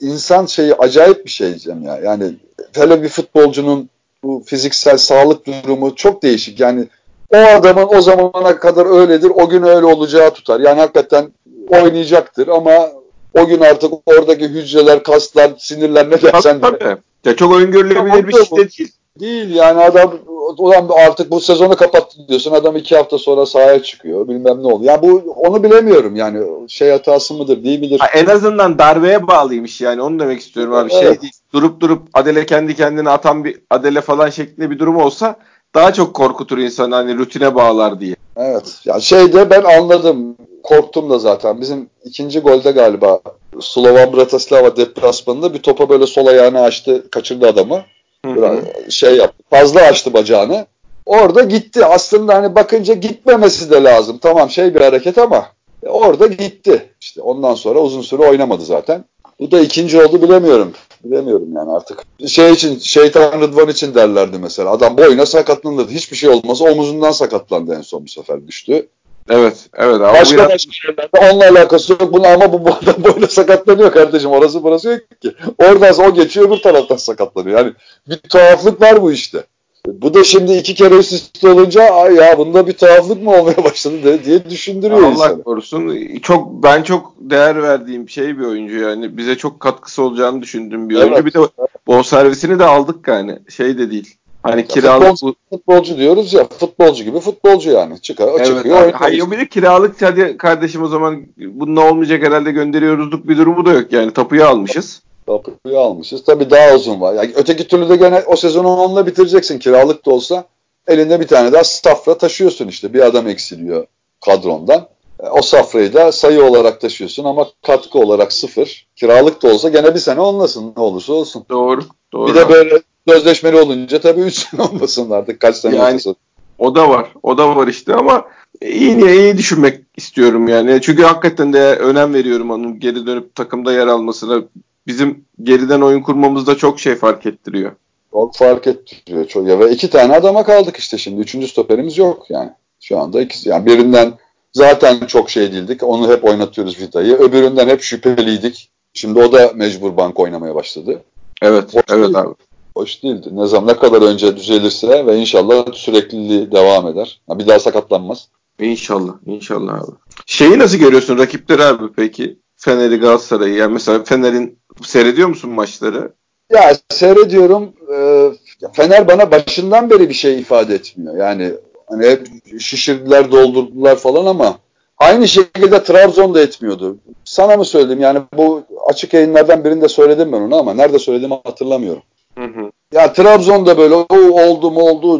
[0.00, 1.96] insan şeyi acayip bir şey diyeceğim ya.
[1.96, 2.34] Yani
[2.74, 3.88] hele bir futbolcunun
[4.22, 6.60] bu fiziksel sağlık durumu çok değişik.
[6.60, 6.88] Yani
[7.34, 10.60] o adamın o zamana kadar öyledir, o gün öyle olacağı tutar.
[10.60, 11.32] Yani hakikaten
[11.68, 12.88] oynayacaktır ama
[13.34, 16.96] o gün artık oradaki hücreler, kaslar, sinirler ne dersen tabii.
[17.24, 18.92] Ya çok öngörülebilir bir şey değil.
[19.20, 20.14] Değil yani adam
[20.58, 24.92] ulan artık bu sezonu kapattı diyorsun adam iki hafta sonra sahaya çıkıyor bilmem ne oluyor.
[24.92, 28.00] Yani bu onu bilemiyorum yani şey hatası mıdır değil midir?
[28.00, 30.90] Ha, en azından darbeye bağlıymış yani onu demek istiyorum abi.
[30.90, 31.12] Şey evet.
[31.12, 35.36] Şey değil, durup durup Adele kendi kendine atan bir Adele falan şeklinde bir durum olsa
[35.74, 38.16] daha çok korkutur insan hani rutine bağlar diye.
[38.36, 38.80] Evet.
[38.84, 40.36] Ya şeyde ben anladım.
[40.62, 41.60] Korktum da zaten.
[41.60, 43.20] Bizim ikinci golde galiba
[43.60, 47.82] Slovan Bratislava deplasmanında bir topa böyle sol ayağını açtı, kaçırdı adamı.
[48.24, 48.58] Biraz
[48.90, 49.44] şey yaptı.
[49.50, 50.66] Fazla açtı bacağını.
[51.06, 51.84] orada gitti.
[51.86, 54.18] Aslında hani bakınca gitmemesi de lazım.
[54.18, 55.46] Tamam şey bir hareket ama
[55.82, 56.90] orada gitti.
[57.00, 59.04] İşte ondan sonra uzun süre oynamadı zaten.
[59.40, 60.72] Bu da ikinci oldu bilemiyorum.
[61.04, 62.02] Bilemiyorum yani artık.
[62.26, 64.70] Şey için, şeytan Rıdvan için derlerdi mesela.
[64.70, 65.88] Adam boyuna sakatlandı.
[65.88, 66.62] Hiçbir şey olmaz.
[66.62, 68.88] Omuzundan sakatlandı en son bu sefer düştü.
[69.30, 70.00] Evet, evet.
[70.00, 70.50] Abi başka biraz...
[70.50, 72.12] başka şeylerde onunla alakası yok.
[72.12, 74.30] Bunu ama bu, bu adam boyuna sakatlanıyor kardeşim.
[74.30, 75.32] Orası burası yok ki.
[75.58, 77.58] Oradan o geçiyor öbür taraftan sakatlanıyor.
[77.58, 77.72] Yani
[78.08, 79.44] bir tuhaflık var bu işte.
[79.86, 83.64] Bu da şimdi iki kere üst üste olunca ay ya bunda bir tuhaflık mı olmaya
[83.64, 85.42] başladı de, diye düşündürüyor Allah insanı.
[85.42, 86.06] korusun.
[86.22, 89.16] Çok ben çok değer verdiğim şey bir oyuncu yani.
[89.16, 91.04] Bize çok katkısı olacağını düşündüğüm bir evet.
[91.04, 91.26] oyuncu.
[91.26, 91.38] Bir de
[91.86, 93.38] bol servisini de aldık yani.
[93.48, 94.16] Şey de değil.
[94.44, 98.82] Hani kiralık futbolcu, futbolcu diyoruz ya futbolcu gibi futbolcu yani çıkar evet, çıkıyor.
[98.82, 103.66] Abi, hayır bir de kiralık hadi kardeşim o zaman bunun olmayacak herhalde gönderiyoruzluk bir durumu
[103.66, 105.02] da yok yani tapuyu almışız.
[105.26, 106.24] Tapuyu almışız.
[106.24, 107.14] Tabii daha uzun var.
[107.14, 109.58] Yani öteki türlü de gene o sezonu onunla bitireceksin.
[109.58, 110.44] Kiralık da olsa
[110.88, 112.94] elinde bir tane daha safra taşıyorsun işte.
[112.94, 113.86] Bir adam eksiliyor
[114.24, 114.88] kadrondan.
[115.22, 118.86] E, o safrayı da sayı olarak taşıyorsun ama katkı olarak sıfır.
[118.96, 121.44] Kiralık da olsa gene bir sene olmasın ne olursa olsun.
[121.50, 121.80] Doğru.
[122.12, 122.28] doğru.
[122.28, 126.14] Bir de böyle sözleşmeli olunca tabii 3 sene olmasın artık kaç sene yani, olsa.
[126.58, 127.08] O da var.
[127.22, 128.24] O da var işte ama
[128.62, 130.80] iyi niye iyi düşünmek istiyorum yani.
[130.82, 134.42] Çünkü hakikaten de önem veriyorum onun geri dönüp takımda yer almasına
[134.86, 137.72] bizim geriden oyun kurmamızda çok şey fark ettiriyor.
[138.12, 139.26] Çok fark ettiriyor.
[139.28, 141.20] Çok, ya ve iki tane adama kaldık işte şimdi.
[141.20, 142.50] Üçüncü stoperimiz yok yani.
[142.80, 143.48] Şu anda ikisi.
[143.48, 144.12] Yani birinden
[144.52, 145.82] zaten çok şey değildik.
[145.82, 147.14] Onu hep oynatıyoruz Vita'yı.
[147.14, 148.70] Öbüründen hep şüpheliydik.
[148.92, 151.02] Şimdi o da mecbur bank oynamaya başladı.
[151.42, 152.18] Evet, Hoş evet değildi.
[152.18, 152.34] abi.
[152.76, 153.28] Hoş değildi.
[153.32, 157.20] Ne zaman ne kadar önce düzelirse ve inşallah sürekliliği devam eder.
[157.28, 158.28] Bir daha sakatlanmaz.
[158.60, 159.90] İnşallah, inşallah abi.
[160.26, 162.38] Şeyi nasıl görüyorsun rakipleri abi peki?
[162.56, 163.54] Fener'i Galatasaray'ı.
[163.54, 166.12] Yani mesela Fener'in Seyrediyor musun maçları?
[166.52, 167.72] Ya seyrediyorum.
[167.94, 168.30] E,
[168.72, 171.16] Fener bana başından beri bir şey ifade etmiyor.
[171.16, 171.52] Yani
[171.86, 172.28] hani hep
[172.60, 174.58] şişirdiler, doldurdular falan ama
[174.98, 176.98] aynı şekilde Trabzon da etmiyordu.
[177.24, 178.00] Sana mı söyledim?
[178.00, 182.02] Yani bu açık yayınlardan birinde söyledim ben onu ama nerede söylediğimi hatırlamıyorum.
[182.38, 182.70] Hı hı.
[182.92, 184.06] Ya Trabzon'da böyle o
[184.42, 185.18] oldu mu oldu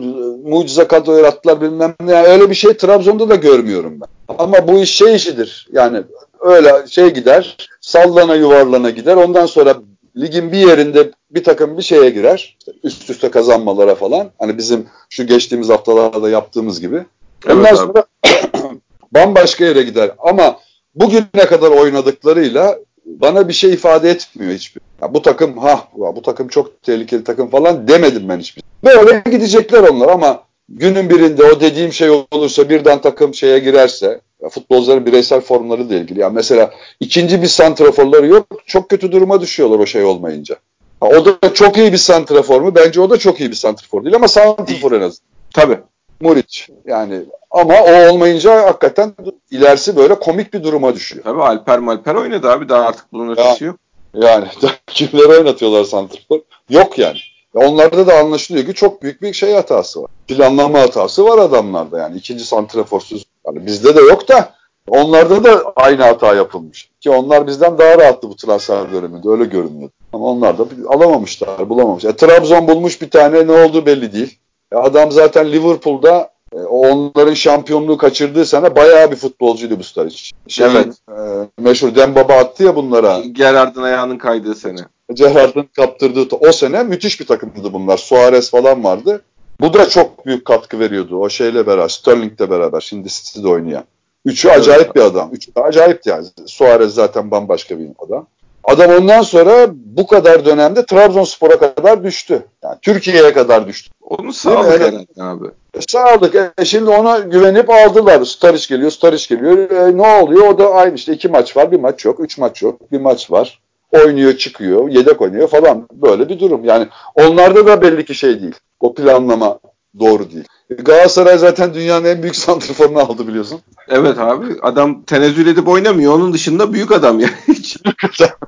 [0.49, 4.35] mucize kadro yarattılar bilmem ne yani öyle bir şey Trabzon'da da görmüyorum ben.
[4.39, 5.69] Ama bu iş şey işidir.
[5.73, 6.03] Yani
[6.41, 9.17] öyle şey gider sallana yuvarlana gider.
[9.17, 9.75] Ondan sonra
[10.17, 12.57] ligin bir yerinde bir takım bir şeye girer.
[12.59, 14.31] İşte üst üste kazanmalara falan.
[14.39, 17.05] Hani bizim şu geçtiğimiz haftalarda yaptığımız gibi.
[17.51, 18.05] Ondan evet, sonra
[19.13, 20.11] bambaşka yere gider.
[20.19, 20.59] Ama
[20.95, 24.83] bugüne kadar oynadıklarıyla bana bir şey ifade etmiyor hiçbir.
[25.03, 28.63] Ya bu takım ha bu takım çok tehlikeli takım falan demedim ben hiçbir.
[28.85, 35.07] Böyle gidecekler onlar ama günün birinde o dediğim şey olursa birden takım şeye girerse futbolcuların
[35.07, 36.21] bireysel formları da ilgili.
[36.21, 38.47] Yani mesela ikinci bir santraforları yok.
[38.67, 40.57] Çok kötü duruma düşüyorlar o şey olmayınca.
[41.01, 42.75] Ha, o da çok iyi bir santrafor mu?
[42.75, 45.29] Bence o da çok iyi bir santrafor değil ama santrafor en azından.
[45.55, 45.79] Tabii.
[46.25, 49.13] Muriç yani ama o olmayınca hakikaten
[49.51, 51.25] ilerisi böyle komik bir duruma düşüyor.
[51.25, 53.77] Tabii Alper Malper oynadı abi daha artık bunun ötesi yok.
[54.15, 54.45] Yani
[54.87, 56.41] kimleri oynatıyorlar santrafor?
[56.71, 57.19] Yok yani.
[57.55, 60.11] Onlarda da anlaşılıyor ki çok büyük bir şey hatası var.
[60.29, 62.17] Planlama hatası var adamlarda yani.
[62.17, 63.25] ikinci santraforsuz.
[63.47, 64.53] Yani bizde de yok da
[64.89, 66.91] onlarda da aynı hata yapılmış.
[67.01, 69.93] Ki onlar bizden daha rahattı bu transfer döneminde öyle görünüyordu.
[70.13, 72.11] Ama onlar da alamamışlar, bulamamışlar.
[72.11, 74.39] E, Trabzon bulmuş bir tane ne olduğu belli değil.
[74.77, 80.31] Adam zaten Liverpool'da e, onların şampiyonluğu kaçırdığı sene bayağı bir futbolcuydu bu Staric.
[80.49, 80.95] Şey, evet.
[81.09, 83.21] E, meşhur Dembaba attı ya bunlara.
[83.21, 84.81] Gerard'ın ayağının kaydığı sene.
[85.13, 87.97] Gerard'ın kaptırdığı o sene müthiş bir takımdı bunlar.
[87.97, 89.23] Suarez falan vardı.
[89.61, 91.19] Bu da çok büyük katkı veriyordu.
[91.19, 92.81] O şeyle beraber, Sterling'le beraber.
[92.81, 93.85] Şimdi City'de oynayan.
[94.25, 95.31] Üçü acayip bir adam.
[95.33, 96.27] Üçü de acayip yani.
[96.47, 98.27] Suarez zaten bambaşka bir adam.
[98.65, 102.43] Adam ondan sonra bu kadar dönemde Trabzonspor'a kadar düştü.
[102.63, 103.91] Yani Türkiye'ye kadar düştü.
[104.03, 105.47] Onu sağlık herhalde abi.
[105.75, 106.35] E, sağlık.
[106.59, 108.25] E, şimdi ona güvenip aldılar.
[108.25, 109.71] Staric geliyor, Staric geliyor.
[109.71, 110.47] E, ne oluyor?
[110.47, 112.21] O da aynı işte iki maç var, bir maç yok.
[112.21, 113.61] Üç maç yok, bir maç var
[113.95, 116.65] oynuyor çıkıyor, yedek oynuyor falan böyle bir durum.
[116.65, 118.55] Yani onlarda da belli ki şey değil.
[118.81, 119.59] O planlama
[119.99, 120.45] doğru değil.
[120.71, 123.61] Galatasaray zaten dünyanın en büyük santrforunu aldı biliyorsun.
[123.89, 126.13] Evet abi adam tenezzül edip oynamıyor.
[126.13, 127.29] Onun dışında büyük adam ya.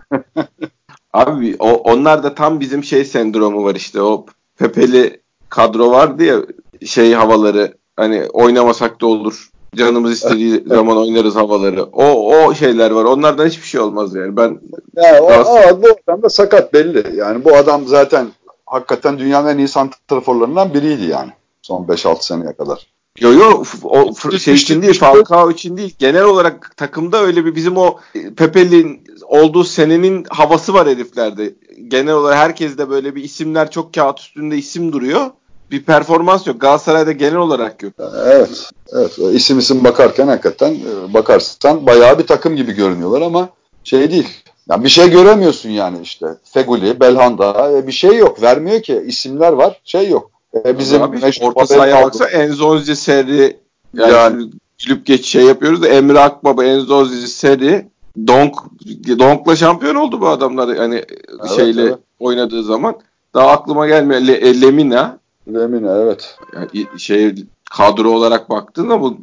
[1.12, 4.02] abi o, onlar da tam bizim şey sendromu var işte.
[4.02, 4.26] O
[4.58, 6.36] Pepeli kadro vardı ya
[6.86, 11.84] şey havaları hani oynamasak da olur canımız istediği zaman oynarız havaları.
[11.84, 13.04] O o şeyler var.
[13.04, 14.36] Onlardan hiçbir şey olmaz yani.
[14.36, 14.60] Ben
[14.96, 17.16] yani o, o, bu adam da sakat belli.
[17.16, 18.26] Yani bu adam zaten
[18.66, 21.30] hakikaten dünyanın en iyi santraforlarından biriydi yani.
[21.66, 22.86] Son 5-6 seneye kadar.
[23.20, 25.94] Yo yo o şey için değil Falcao için değil.
[25.98, 27.98] Genel olarak takımda öyle bir bizim o
[28.36, 31.54] Pepe'nin olduğu senenin havası var heriflerde.
[31.88, 35.30] Genel olarak herkes de böyle bir isimler çok kağıt üstünde isim duruyor.
[35.70, 36.60] bir performans yok.
[36.60, 37.92] Galatasaray'da genel olarak yok.
[38.26, 38.70] Evet.
[38.92, 39.18] Evet.
[39.18, 43.48] İsim isim bakarken hakikaten e, bakarsan bayağı bir takım gibi görünüyorlar ama
[43.84, 44.28] şey değil.
[44.70, 46.26] Yani bir şey göremiyorsun yani işte.
[46.44, 48.42] Feguli, Belhanda e, bir şey yok.
[48.42, 49.04] Vermiyor ki.
[49.06, 49.80] İsimler var.
[49.84, 50.35] Şey yok.
[50.64, 53.56] E, bizim abi, orta sahaya baksa Enzonzi seri
[53.94, 54.50] yani, yani
[54.86, 57.86] gülüp geç şey yapıyoruz da Emre Akbaba, Enzonzi seri
[58.26, 58.54] Donk
[59.18, 61.98] Donk'la şampiyon oldu bu adamlar hani evet, şeyle evet.
[62.18, 62.96] oynadığı zaman.
[63.34, 64.20] Daha aklıma gelmiyor.
[64.20, 65.18] Le, Lemina.
[65.54, 66.38] Lemina evet.
[66.54, 67.34] Yani şey
[67.70, 69.18] kadro olarak baktığında bu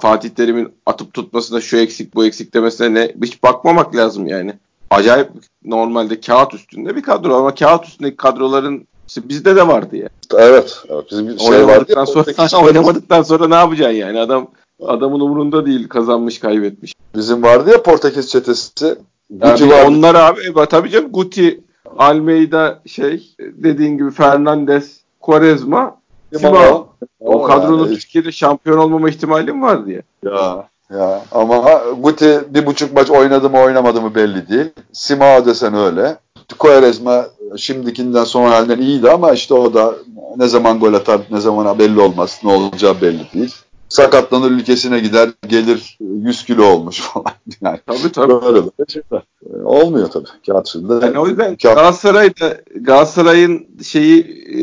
[0.00, 4.54] Fatih Terim'in atıp tutmasına şu eksik bu eksik demesine ne hiç bakmamak lazım yani.
[4.90, 5.30] Acayip
[5.64, 10.08] normalde kağıt üstünde bir kadro ama kağıt üstündeki kadroların işte bizde de vardı ya.
[10.38, 10.82] Evet.
[10.88, 14.48] evet bizim şey oynamadıktan vardı ya, sonra oynamadıktan sonra ne yapacaksın yani adam
[14.82, 16.94] adamın umurunda değil kazanmış kaybetmiş.
[17.14, 18.98] Bizim vardı ya Portekiz çetesi.
[19.30, 19.84] Yani vardı.
[19.88, 21.60] onlar abi e, tabii canım Guti,
[21.98, 25.96] Almeida şey dediğin gibi Fernandez, Quaresma,
[26.38, 26.88] Simao.
[27.20, 30.02] O kadronun yani, Türkiye'de şampiyon olmama ihtimalim var diye.
[30.24, 34.66] Ya ya ama Guti bir buçuk maç oynadı mı oynamadı mı belli değil.
[34.92, 36.16] Simao desen öyle.
[36.58, 37.26] Quaresma
[37.56, 39.94] şimdikinden son halinden iyiydi ama işte o da
[40.36, 42.40] ne zaman gol atar ne zaman belli olmaz.
[42.44, 43.54] Ne olacağı belli değil.
[43.88, 47.32] Sakatlanır ülkesine gider gelir 100 kilo olmuş falan.
[47.60, 48.32] Yani tabii tabii.
[48.32, 49.22] Böyle böyle şeyler.
[49.64, 50.74] Olmuyor tabii kağıt.
[51.02, 51.76] Yani o yüzden kağıt...
[51.76, 54.58] Galatasaray'da Galatasaray'ın şeyi e,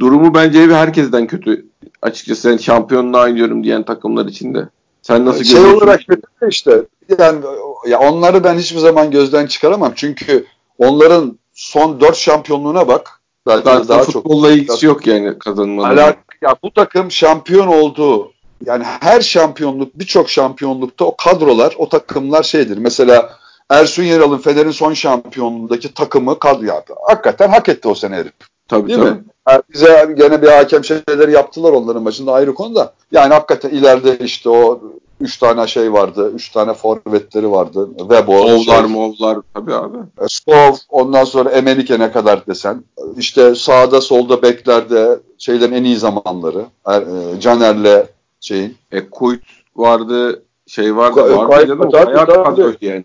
[0.00, 1.66] durumu bence herkesten kötü.
[2.02, 4.68] Açıkçası yani şampiyonluğa oynuyorum diyen takımlar içinde.
[5.02, 6.82] Sen nasıl şey olarak kötü işte
[7.18, 7.40] yani
[7.88, 9.92] ya onları ben hiçbir zaman gözden çıkaramam.
[9.96, 10.46] Çünkü
[10.78, 13.20] onların son 4 şampiyonluğuna bak.
[13.46, 15.96] Belki daha futbolla çok ilgisi yok yani kazanmanın.
[16.42, 18.32] ya bu takım şampiyon oldu.
[18.66, 22.78] Yani her şampiyonluk, birçok şampiyonlukta o kadrolar, o takımlar şeydir.
[22.78, 23.30] Mesela
[23.70, 26.94] Ersun Yeral'ın Fener'in son şampiyonluğundaki takımı kadro yaptı.
[27.08, 28.32] Hakikaten hak etti o sene herif.
[28.68, 29.10] Tabii Değil tabii.
[29.10, 29.24] mi?
[29.48, 32.92] Yani bize gene bir hakem şeyleri yaptılar onların başında ayrı konu da.
[33.12, 34.80] Yani hakikaten ileride işte o
[35.20, 36.32] üç tane şey vardı.
[36.34, 37.88] Üç tane forvetleri vardı.
[37.98, 38.32] Webo.
[38.32, 39.96] Ovlar şey, movlar tabii abi.
[39.96, 42.84] E, Skov ondan sonra Emenike ne kadar desen.
[43.16, 46.64] İşte sağda solda beklerde şeylerin en iyi zamanları.
[46.86, 48.06] Er, e, Caner'le
[48.40, 48.76] şeyin.
[48.92, 49.42] E Kuyt
[49.76, 50.42] vardı.
[50.66, 51.20] Şey vardı.
[51.20, 53.02] Ko- vardı yani.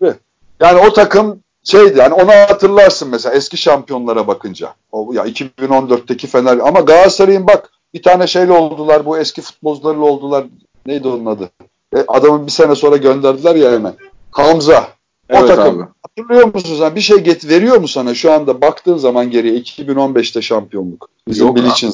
[0.60, 4.74] Yani o takım şeydi yani onu hatırlarsın mesela eski şampiyonlara bakınca.
[4.92, 10.44] O ya 2014'teki Fener ama Galatasaray'ın bak bir tane şeyle oldular bu eski futbolcularla oldular.
[10.86, 11.50] Neydi onun adı?
[11.96, 13.94] E, adamı bir sene sonra gönderdiler ya hemen.
[14.30, 14.88] Hamza.
[15.32, 15.82] O evet takım.
[15.82, 15.88] Abi.
[16.02, 16.94] Hatırlıyor musun sen?
[16.94, 21.08] Bir şey get veriyor mu sana şu anda baktığın zaman geriye 2015'te şampiyonluk.
[21.28, 21.92] Bizim Yok Bilic'in.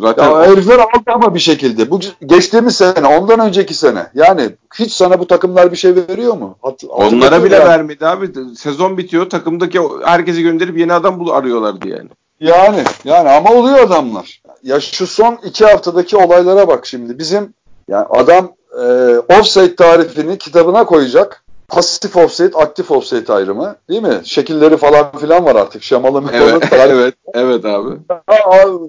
[0.00, 1.90] Zaten ya, herifler aldı ama bir şekilde.
[1.90, 4.06] Bu geçtiğimiz sene, ondan önceki sene.
[4.14, 6.56] Yani hiç sana bu takımlar bir şey veriyor mu?
[6.62, 7.68] Hat, Onlara bile yani.
[7.68, 8.30] vermedi abi.
[8.56, 9.30] Sezon bitiyor.
[9.30, 12.08] Takımdaki herkesi gönderip yeni adam bul arıyorlardı yani.
[12.40, 14.42] Yani yani ama oluyor adamlar.
[14.62, 17.18] Ya şu son iki haftadaki olaylara bak şimdi.
[17.18, 17.54] Bizim
[17.88, 21.44] yani adam e, offside tarifini kitabına koyacak.
[21.68, 24.20] Pasif offside, aktif offside ayrımı değil mi?
[24.24, 25.82] Şekilleri falan filan var artık.
[25.82, 27.96] Şamalı evet, evet, evet abi.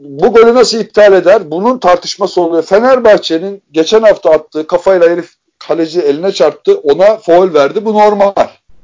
[0.04, 1.52] Bu golü nasıl iptal eder?
[1.52, 2.64] Bunun tartışması oluyor.
[2.64, 6.76] Fenerbahçe'nin geçen hafta attığı kafayla herif kaleci eline çarptı.
[6.76, 7.86] Ona foul verdi.
[7.86, 8.34] Bu normal.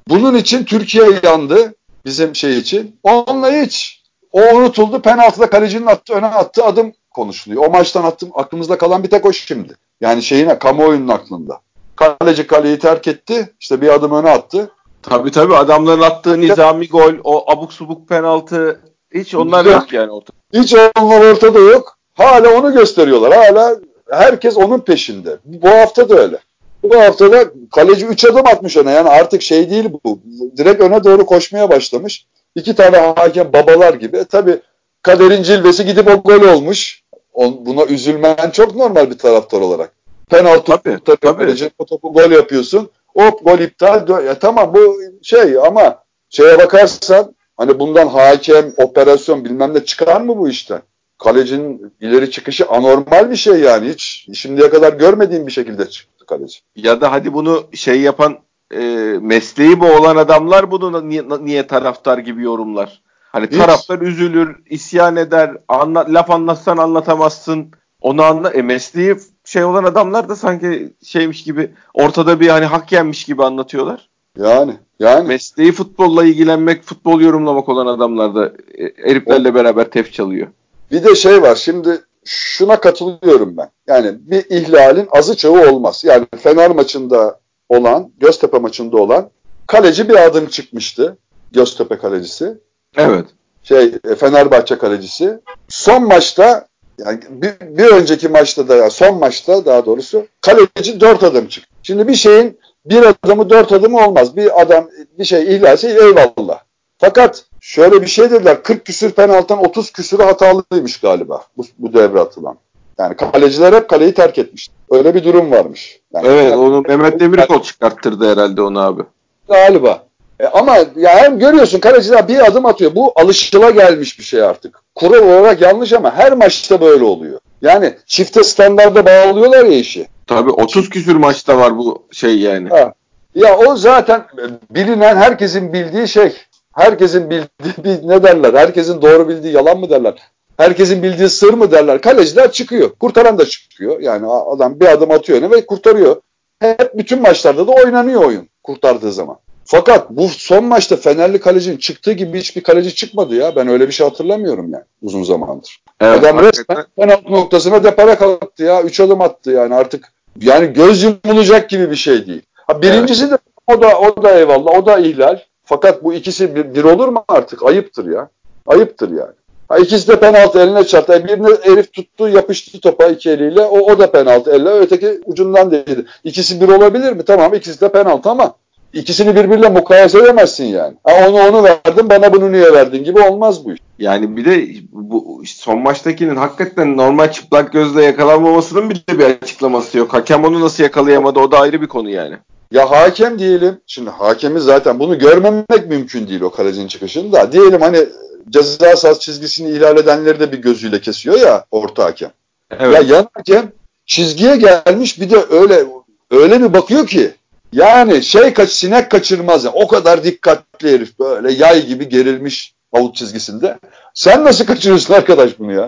[0.10, 1.74] Bunun için Türkiye yandı.
[2.06, 2.96] Bizim şey için.
[3.04, 4.04] Onunla hiç.
[4.32, 5.02] O unutuldu.
[5.02, 7.66] Penaltıda kalecinin attı, öne attığı adım konuşuluyor.
[7.66, 9.74] O maçtan attım, aklımızda kalan bir tek o şimdi.
[10.02, 11.60] Yani şeyine kamuoyunun aklında.
[11.96, 13.54] Kaleci kaleyi terk etti.
[13.60, 14.72] İşte bir adım öne attı.
[15.02, 18.82] Tabii tabii adamların attığı nizami gol, o abuk subuk penaltı
[19.14, 20.38] hiç onlar yok, yok yani ortada.
[20.54, 21.98] Hiç onlar ortada yok.
[22.14, 23.34] Hala onu gösteriyorlar.
[23.34, 23.76] Hala
[24.10, 25.38] herkes onun peşinde.
[25.46, 26.38] Bu hafta da öyle.
[26.84, 28.92] Bu hafta da kaleci 3 adım atmış öne.
[28.92, 30.20] Yani artık şey değil bu.
[30.58, 32.26] Direkt öne doğru koşmaya başlamış.
[32.56, 34.18] İki tane hakem babalar gibi.
[34.18, 34.60] E, tabii
[35.02, 37.04] kaderin cilvesi gidip o gol olmuş.
[37.38, 39.92] Buna üzülmen çok normal bir taraftar olarak.
[40.30, 41.72] Penaltı tabii, tabii.
[41.78, 42.90] o topu gol yapıyorsun.
[43.08, 44.26] Hop gol iptal.
[44.26, 50.38] Ya tamam bu şey ama şeye bakarsan hani bundan hakem, operasyon bilmem ne çıkar mı
[50.38, 50.82] bu işten?
[51.18, 53.90] Kalecinin ileri çıkışı anormal bir şey yani.
[53.90, 56.60] Hiç şimdiye kadar görmediğim bir şekilde çıktı kaleci.
[56.76, 58.38] Ya da hadi bunu şey yapan
[58.74, 58.80] e,
[59.22, 63.02] mesleği bu olan adamlar bunu niye, niye taraftar gibi yorumlar?
[63.32, 63.58] Hani Hiç.
[63.58, 67.72] taraftar üzülür, isyan eder, anla, laf anlatsan anlatamazsın.
[68.02, 72.92] Onu anla, e, mesleği şey olan adamlar da sanki şeymiş gibi ortada bir hani hak
[72.92, 74.10] yenmiş gibi anlatıyorlar.
[74.38, 78.46] Yani yani mesleği futbolla ilgilenmek, futbol yorumlamak olan adamlar da
[78.78, 80.48] e, heriflerle beraber tef çalıyor.
[80.92, 83.70] Bir de şey var şimdi şuna katılıyorum ben.
[83.88, 86.04] Yani bir ihlalin azı çoğu olmaz.
[86.06, 89.30] Yani Fener maçında olan, Göztepe maçında olan
[89.68, 91.18] kaleci bir adım çıkmıştı.
[91.52, 92.58] Göztepe kalecisi.
[92.98, 93.26] Evet.
[93.64, 95.40] Şey e, Fenerbahçe kalecisi.
[95.70, 96.68] Son maçta
[97.06, 101.70] Yani bir, bir önceki maçta da yani son maçta daha doğrusu kaleci dört adım çıktı.
[101.84, 104.36] Şimdi bir şeyin bir adımı dört adımı olmaz.
[104.36, 104.90] Bir adam
[105.20, 106.60] bir şey ihlalse eyvallah.
[106.98, 112.20] Fakat şöyle bir şey dediler 40 küsür penaltıdan 30 küsürü hatalıymış galiba bu, bu devre
[112.20, 112.58] atılan.
[113.00, 114.70] Yani kaleciler hep kaleyi terk etmiş.
[114.92, 116.02] Öyle bir durum varmış.
[116.14, 119.04] Yani evet onu Mehmet Demirkol çıkarttırdı herhalde onu abi.
[119.48, 120.07] Galiba.
[120.40, 122.96] E ama ya hem görüyorsun kaleciler bir adım atıyor.
[122.96, 124.82] Bu alışıla gelmiş bir şey artık.
[124.96, 127.40] Kural olarak yanlış ama her maçta böyle oluyor.
[127.62, 130.08] Yani çifte standarda bağlıyorlar ya işi.
[130.28, 132.70] Tabii 30 küsür maçta var bu şey yani.
[132.70, 132.94] Ha.
[133.36, 134.24] Ya o zaten
[134.70, 136.34] bilinen herkesin bildiği şey.
[136.76, 138.54] Herkesin bildiği ne derler?
[138.54, 140.14] Herkesin doğru bildiği yalan mı derler?
[140.58, 142.02] Herkesin bildiği sır mı derler?
[142.02, 142.90] Kaleciler çıkıyor.
[143.00, 144.00] Kurtaran da çıkıyor.
[144.00, 146.16] Yani adam bir adım atıyor öne ve kurtarıyor.
[146.60, 149.38] Hep bütün maçlarda da oynanıyor oyun kurtardığı zaman.
[149.70, 153.56] Fakat bu son maçta Fenerli kalecinin çıktığı gibi hiçbir kaleci çıkmadı ya.
[153.56, 155.84] Ben öyle bir şey hatırlamıyorum yani uzun zamandır.
[156.02, 158.82] Evet, Adam resmen penaltı noktasına depara kalktı ya.
[158.82, 160.14] Üç adım attı yani artık.
[160.42, 162.42] Yani göz yumulacak gibi bir şey değil.
[162.56, 163.34] Ha, birincisi evet.
[163.34, 163.38] de
[163.68, 165.40] o da o da eyvallah o da ihlal.
[165.64, 167.64] Fakat bu ikisi bir, bir olur mu artık?
[167.64, 168.30] Ayıptır ya.
[168.68, 169.34] Ayıptır yani.
[169.70, 171.14] Ha, ikisi de penaltı eline çarptı.
[171.14, 173.62] Yani birini herif tuttu yapıştı topa iki eliyle.
[173.62, 174.70] O, o da penaltı elle.
[174.70, 176.06] Öteki ucundan değdi.
[176.24, 177.26] İkisi bir olabilir mi?
[177.26, 178.54] Tamam ikisi de penaltı ama
[178.98, 180.96] ikisini birbiriyle mukayese edemezsin yani.
[181.04, 183.80] Ha, onu onu verdin bana bunu niye verdin gibi olmaz bu iş.
[184.00, 190.14] Yani bir de bu son maçtakinin hakikaten normal çıplak gözle yakalanmamasının bile bir açıklaması yok.
[190.14, 192.36] Hakem onu nasıl yakalayamadı o da ayrı bir konu yani.
[192.72, 197.52] Ya hakem diyelim, şimdi hakemi zaten bunu görmemek mümkün değil o kalecinin çıkışında.
[197.52, 198.06] Diyelim hani
[198.50, 202.32] ceza sahası çizgisini ihlal edenleri de bir gözüyle kesiyor ya orta hakem.
[202.80, 202.96] Evet.
[202.96, 203.72] Ya yan hakem
[204.06, 205.86] çizgiye gelmiş bir de öyle
[206.32, 207.32] öyle bir bakıyor ki
[207.74, 209.66] yani şey kaç sinek kaçırmaz.
[209.66, 209.76] Yani.
[209.76, 213.80] O kadar dikkatli herif böyle yay gibi gerilmiş havut çizgisinde.
[214.14, 215.88] Sen nasıl kaçırıyorsun arkadaş bunu ya?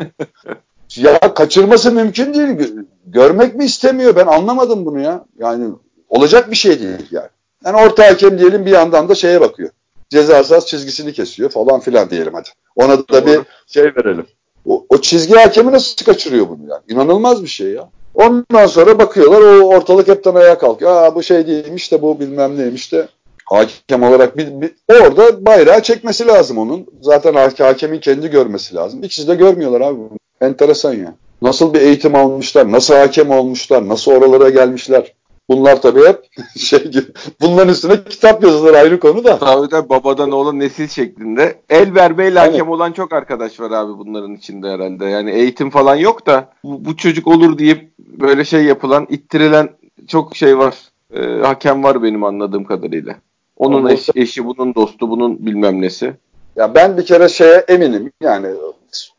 [0.96, 2.72] ya kaçırması mümkün değil.
[3.06, 4.16] Görmek mi istemiyor?
[4.16, 5.26] Ben anlamadım bunu ya.
[5.40, 5.70] Yani
[6.10, 7.30] olacak bir şey değil yani.
[7.66, 9.70] Yani orta hakem diyelim bir yandan da şeye bakıyor.
[10.10, 12.50] Ceza sahası çizgisini kesiyor falan filan diyelim hadi.
[12.76, 13.26] Ona da Doğru.
[13.26, 14.26] bir şey verelim.
[14.66, 16.82] O, o çizgi hakemi nasıl kaçırıyor bunu yani?
[16.88, 17.90] İnanılmaz bir şey ya.
[18.20, 20.92] Ondan sonra bakıyorlar o ortalık hepten ayağa kalkıyor.
[20.92, 23.08] Aa bu şey değilmiş de bu bilmem neymiş de
[23.46, 26.88] hakem olarak bir, bir, orada bayrağı çekmesi lazım onun.
[27.02, 29.04] Zaten hakemin kendi görmesi lazım.
[29.04, 30.00] İkisi de görmüyorlar abi.
[30.42, 31.14] Enteresan ya.
[31.42, 35.14] Nasıl bir eğitim almışlar, nasıl hakem olmuşlar, nasıl oralara gelmişler.
[35.50, 36.26] Bunlar tabii hep
[36.58, 37.06] şey gibi.
[37.42, 39.40] Bunların üstüne kitap yazılır ayrı konu da.
[39.40, 41.56] Tabii de babadan oğlan nesil şeklinde.
[41.70, 42.70] El vermeyle hakem yani.
[42.70, 45.06] olan çok arkadaş var abi bunların içinde herhalde.
[45.06, 49.70] Yani eğitim falan yok da bu, bu çocuk olur deyip böyle şey yapılan, ittirilen
[50.08, 50.76] çok şey var.
[51.14, 53.16] E, hakem var benim anladığım kadarıyla.
[53.58, 56.14] Onun eş, eşi, bunun dostu, bunun bilmem nesi.
[56.56, 58.12] Ya ben bir kere şeye eminim.
[58.22, 58.48] Yani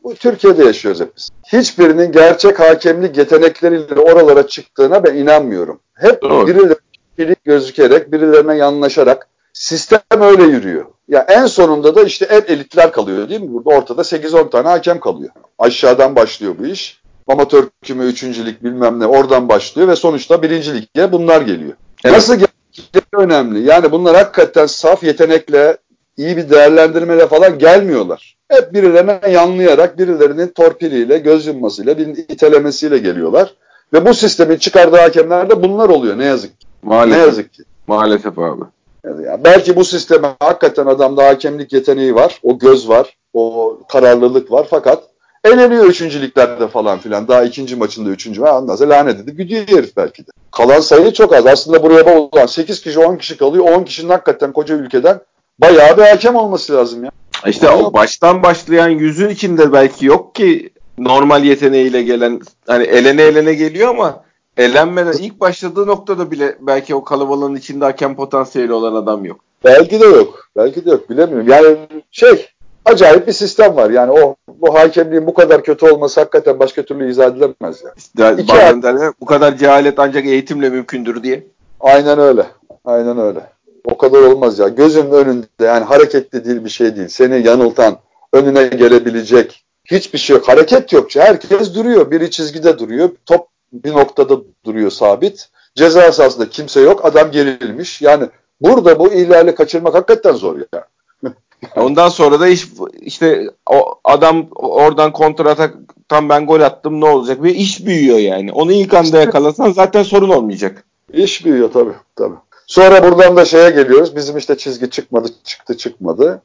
[0.03, 1.29] bu Türkiye'de yaşıyoruz hep biz.
[1.53, 5.79] Hiçbirinin gerçek hakemlik yetenekleriyle oralara çıktığına ben inanmıyorum.
[5.93, 6.47] Hep Doğru.
[6.47, 10.85] birileri gözükerek, birilerine yanlaşarak sistem öyle yürüyor.
[11.07, 13.53] Ya en sonunda da işte en elitler kalıyor değil mi?
[13.53, 15.31] Burada ortada 8-10 tane hakem kalıyor.
[15.59, 17.01] Aşağıdan başlıyor bu iş.
[17.27, 21.73] Amatör küme üçüncülük bilmem ne oradan başlıyor ve sonuçta birincilikte bunlar geliyor.
[22.03, 22.15] Evet.
[22.15, 23.61] Nasıl geldikleri önemli.
[23.61, 25.77] Yani bunlar hakikaten saf yetenekle,
[26.21, 28.37] iyi bir değerlendirmeyle falan gelmiyorlar.
[28.49, 33.53] Hep birilerine yanlayarak, birilerinin torpiliyle, göz yummasıyla, birinin itelemesiyle geliyorlar.
[33.93, 36.67] Ve bu sistemin çıkardığı hakemler de bunlar oluyor ne yazık ki.
[36.83, 37.17] Maalesef.
[37.17, 37.63] Ne yazık ki.
[37.87, 38.63] Maalesef abi.
[39.05, 44.67] Yani belki bu sisteme hakikaten adamda hakemlik yeteneği var, o göz var, o kararlılık var
[44.69, 45.03] fakat
[45.43, 47.27] eleniyor üçüncülüklerde falan filan.
[47.27, 48.77] Daha ikinci maçında üçüncü var.
[48.77, 50.31] Sonra lanet edip gidiyor herif belki de.
[50.51, 51.47] Kalan sayı çok az.
[51.47, 53.65] Aslında buraya bağlı 8 kişi 10 kişi kalıyor.
[53.65, 55.19] 10 kişinin hakikaten koca ülkeden
[55.61, 57.11] bayağı bir hakem olması lazım ya.
[57.47, 63.53] İşte o baştan başlayan yüzün içinde belki yok ki normal yeteneğiyle gelen hani elene elene
[63.53, 64.23] geliyor ama
[64.57, 69.39] elenmeden ilk başladığı noktada bile belki o kalabalığın içinde hakem potansiyeli olan adam yok.
[69.63, 70.47] Belki de yok.
[70.55, 71.09] Belki de yok.
[71.09, 71.47] Bilemiyorum.
[71.47, 71.77] Yani
[72.11, 72.47] şey
[72.85, 73.89] acayip bir sistem var.
[73.89, 77.83] Yani o bu hakemliğin bu kadar kötü olması hakikaten başka türlü izah edilemez.
[78.17, 78.41] Yani.
[78.41, 81.43] İşte bazen derler, bu kadar cehalet ancak eğitimle mümkündür diye.
[81.79, 82.45] Aynen öyle.
[82.85, 83.39] Aynen öyle.
[83.83, 84.67] O kadar olmaz ya.
[84.67, 87.07] Gözünün önünde yani hareketli değil bir şey değil.
[87.07, 87.97] Seni yanıltan,
[88.33, 90.47] önüne gelebilecek, Hiçbir şey yok.
[90.47, 91.15] Hareket yok.
[91.15, 92.11] Herkes duruyor.
[92.11, 93.09] Biri çizgide duruyor.
[93.25, 95.49] Top bir noktada duruyor sabit.
[95.75, 97.05] Ceza sahasında kimse yok.
[97.05, 98.01] Adam gerilmiş.
[98.01, 98.25] Yani
[98.61, 100.85] burada bu ihlali kaçırmak hakikaten zor ya.
[101.75, 102.67] Ondan sonra da iş
[103.01, 105.71] işte o adam oradan kontrata
[106.09, 108.51] tam ben gol attım ne olacak ve iş büyüyor yani.
[108.51, 110.83] Onu ilk anda yakalasan zaten sorun olmayacak.
[111.13, 112.35] İş büyüyor tabii tabii.
[112.71, 114.15] Sonra buradan da şeye geliyoruz.
[114.15, 116.41] Bizim işte çizgi çıkmadı çıktı çıkmadı.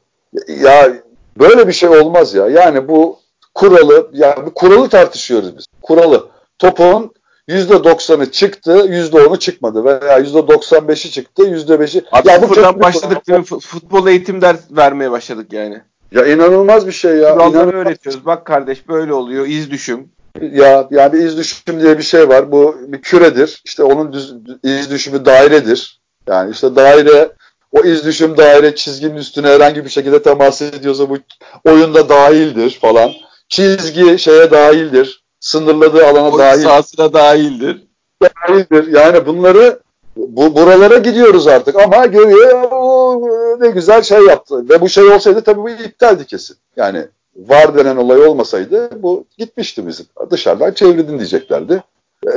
[0.47, 0.93] Ya
[1.39, 2.47] böyle bir şey olmaz ya.
[2.47, 3.19] Yani bu
[3.55, 5.65] kuralı yani bu kuralı tartışıyoruz biz.
[5.81, 6.27] Kuralı.
[6.59, 7.11] Topun
[7.49, 12.03] %90'ı çıktı, %10'u çıkmadı veya %95'i çıktı, %5'i.
[12.11, 13.45] Abi ya sıfırdan başladık değil mi?
[13.45, 15.81] Futbol eğitim ders vermeye başladık yani.
[16.11, 17.33] Ya inanılmaz bir şey ya.
[17.33, 18.25] Kuralları öğretiyoruz.
[18.25, 19.47] Bak kardeş böyle oluyor.
[19.47, 20.09] İz düşüm.
[20.41, 22.51] Ya yani iz düşüm diye bir şey var.
[22.51, 23.61] Bu bir küredir.
[23.65, 25.96] İşte onun düz, iz düşümü dairedir.
[26.27, 27.31] Yani işte daire
[27.71, 31.17] o iz düşüm daire çizginin üstüne herhangi bir şekilde temas ediyorsa bu
[31.65, 33.11] oyunda dahildir falan.
[33.49, 35.23] Çizgi şeye dahildir.
[35.39, 36.63] Sınırladığı alana Oyun dahil.
[36.63, 37.83] sahasına dahildir.
[38.21, 38.87] Dahildir.
[38.87, 39.79] Yani bunları
[40.15, 44.69] bu buralara gidiyoruz artık ama görüyor ne güzel şey yaptı.
[44.69, 46.57] Ve bu şey olsaydı tabii bu iptaldi kesin.
[46.77, 47.05] Yani
[47.35, 50.05] var denen olay olmasaydı bu gitmişti bizim.
[50.31, 51.83] Dışarıdan çevirdin diyeceklerdi.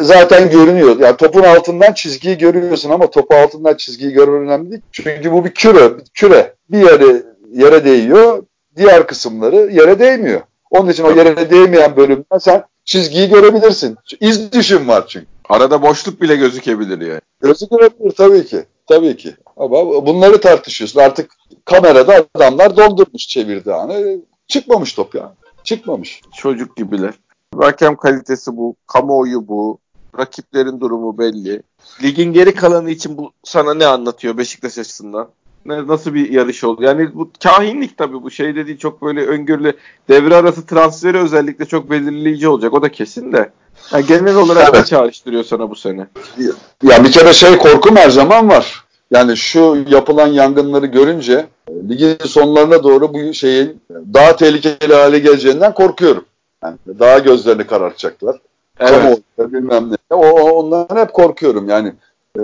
[0.01, 1.01] Zaten görünüyor.
[1.01, 4.83] Yani topun altından çizgiyi görüyorsun ama topu altından çizgiyi görmen önemli değil.
[4.93, 5.99] Çünkü bu bir küre.
[5.99, 6.55] Bir küre.
[6.71, 7.23] Bir yere
[7.53, 8.43] yere değiyor.
[8.77, 10.41] Diğer kısımları yere değmiyor.
[10.71, 13.97] Onun için o yere değmeyen bölümden sen çizgiyi görebilirsin.
[14.21, 15.27] İz düşüm var çünkü.
[15.49, 17.21] Arada boşluk bile gözükebilir yani.
[17.41, 18.65] Gözükebilir tabii ki.
[18.87, 19.35] Tabii ki.
[19.57, 21.01] Ama bunları tartışıyorsun.
[21.01, 21.31] Artık
[21.65, 24.17] kamerada adamlar doldurmuş çevirdi anı.
[24.49, 25.35] Çıkmamış top ya.
[25.65, 26.21] Çıkmamış.
[26.37, 27.15] Çocuk gibiler.
[27.59, 29.79] Hakem kalitesi bu, kamuoyu bu,
[30.19, 31.63] rakiplerin durumu belli.
[32.03, 35.29] Ligin geri kalanı için bu sana ne anlatıyor Beşiktaş açısından?
[35.67, 36.83] Ne, nasıl bir yarış oldu?
[36.83, 39.73] Yani bu kahinlik tabii bu şey dediği çok böyle öngörülü
[40.09, 42.75] devre arası transferi özellikle çok belirleyici olacak.
[42.75, 43.53] O da kesin de.
[43.93, 44.75] Yani genel olarak evet.
[44.75, 46.07] ne çağrıştırıyor sana bu sene?
[46.83, 48.85] Ya bir kere şey korkum her zaman var.
[49.11, 51.47] Yani şu yapılan yangınları görünce
[51.89, 53.81] ligin sonlarına doğru bu şeyin
[54.15, 56.25] daha tehlikeli hale geleceğinden korkuyorum.
[56.65, 58.41] Yani daha gözlerini karartacaklar.
[58.81, 59.21] Evet.
[59.37, 60.17] Kamu bilmem ne.
[60.17, 61.69] O, ondan hep korkuyorum.
[61.69, 61.95] Yani
[62.39, 62.43] e,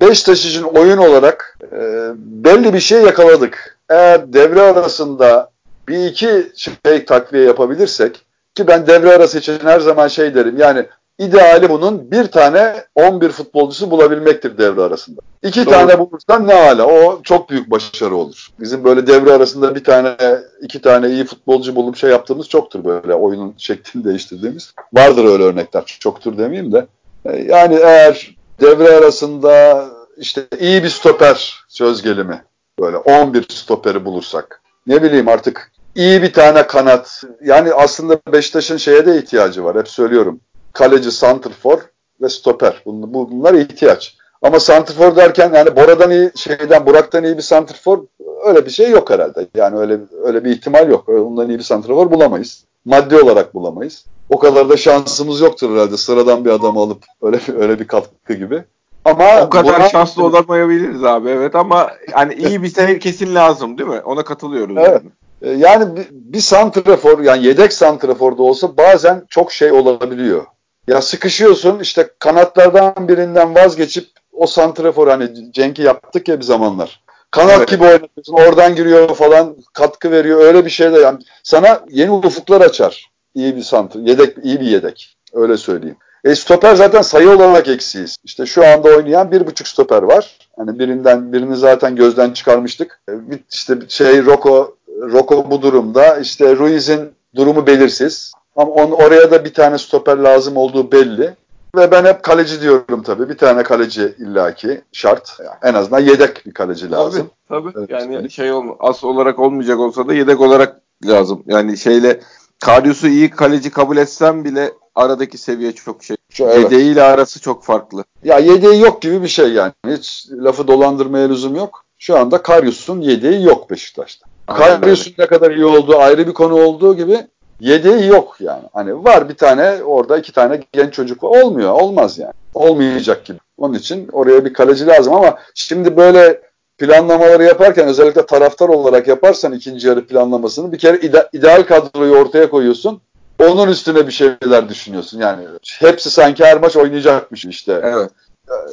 [0.00, 3.78] Beşiktaş için oyun olarak e, belli bir şey yakaladık.
[3.88, 5.50] Eğer devre arasında
[5.88, 10.86] bir iki şey takviye yapabilirsek ki ben devre arası için her zaman şey derim yani
[11.18, 15.20] ideali bunun bir tane 11 futbolcusu bulabilmektir devre arasında.
[15.42, 15.74] İki Doğru.
[15.74, 18.48] tane bulursan ne hala o çok büyük başarı olur.
[18.60, 20.16] Bizim böyle devre arasında bir tane
[20.62, 24.74] iki tane iyi futbolcu bulup şey yaptığımız çoktur böyle oyunun şeklini değiştirdiğimiz.
[24.92, 26.86] Vardır öyle örnekler çoktur demeyeyim de.
[27.24, 29.84] E, yani eğer devre arasında
[30.16, 32.44] işte iyi bir stoper söz gelimi
[32.80, 39.06] böyle 11 stoperi bulursak ne bileyim artık iyi bir tane kanat yani aslında Beşiktaş'ın şeye
[39.06, 40.40] de ihtiyacı var hep söylüyorum
[40.74, 41.78] kaleci, santrfor
[42.22, 42.82] ve stoper.
[42.86, 44.16] Bunlar, ihtiyaç.
[44.42, 47.98] Ama santrfor derken yani Bora'dan iyi, şeyden Burak'tan iyi bir santrfor
[48.46, 49.46] öyle bir şey yok herhalde.
[49.54, 51.08] Yani öyle öyle bir ihtimal yok.
[51.08, 52.64] Ondan iyi bir santrfor bulamayız.
[52.84, 54.04] Maddi olarak bulamayız.
[54.30, 58.64] O kadar da şansımız yoktur herhalde sıradan bir adamı alıp öyle öyle bir katkı gibi.
[59.04, 59.88] Ama o kadar buna...
[59.88, 64.00] şanslı olamayabiliriz abi evet ama yani iyi bir sene kesin lazım değil mi?
[64.00, 64.76] Ona katılıyoruz.
[64.78, 64.88] Evet.
[64.88, 65.10] Yani.
[65.42, 70.44] E, yani bir, bir santrafor yani yedek santrafor da olsa bazen çok şey olabiliyor.
[70.88, 77.04] Ya sıkışıyorsun işte kanatlardan birinden vazgeçip o santrafor hani Cenk'i yaptık ya bir zamanlar.
[77.30, 77.68] Kanat evet.
[77.68, 82.60] gibi oynatıyorsun oradan giriyor falan katkı veriyor öyle bir şey de yani sana yeni ufuklar
[82.60, 83.10] açar.
[83.34, 85.96] İyi bir santr, yedek iyi bir yedek öyle söyleyeyim.
[86.24, 88.16] E stoper zaten sayı olarak eksiyiz.
[88.24, 90.38] İşte şu anda oynayan bir buçuk stoper var.
[90.56, 93.00] Hani birinden birini zaten gözden çıkarmıştık.
[93.08, 93.12] E,
[93.52, 96.18] işte şey Roko Roko bu durumda.
[96.18, 98.32] İşte Ruiz'in durumu belirsiz.
[98.56, 101.34] Ama on, oraya da bir tane stoper lazım olduğu belli.
[101.76, 103.28] Ve ben hep kaleci diyorum tabii.
[103.28, 105.38] Bir tane kaleci illaki şart.
[105.62, 107.30] En azından yedek bir kaleci lazım.
[107.48, 107.86] Tabii tabii.
[107.90, 111.42] Evet, yani şey olma, as olarak olmayacak olsa da yedek olarak lazım.
[111.46, 112.20] Yani şeyle
[112.60, 116.16] Karius'u iyi kaleci kabul etsem bile aradaki seviye çok şey.
[116.30, 116.58] Şu, evet.
[116.58, 118.04] Yedeğiyle arası çok farklı.
[118.24, 119.72] Ya yedeği yok gibi bir şey yani.
[119.86, 121.84] Hiç lafı dolandırmaya lüzum yok.
[121.98, 124.26] Şu anda Karius'un yedeği yok Beşiktaş'ta.
[124.46, 127.26] Karius'un ne kadar iyi olduğu ayrı bir konu olduğu gibi
[127.60, 128.62] yedeği yok yani.
[128.72, 131.42] Hani var bir tane orada iki tane genç çocuk var.
[131.42, 131.70] Olmuyor.
[131.70, 132.32] Olmaz yani.
[132.54, 133.38] Olmayacak gibi.
[133.58, 136.40] Onun için oraya bir kaleci lazım ama şimdi böyle
[136.78, 142.50] planlamaları yaparken özellikle taraftar olarak yaparsan ikinci yarı planlamasını bir kere ide ideal kadroyu ortaya
[142.50, 143.00] koyuyorsun.
[143.38, 145.20] Onun üstüne bir şeyler düşünüyorsun.
[145.20, 145.46] Yani
[145.78, 147.80] hepsi sanki her maç oynayacakmış işte.
[147.82, 148.10] Evet.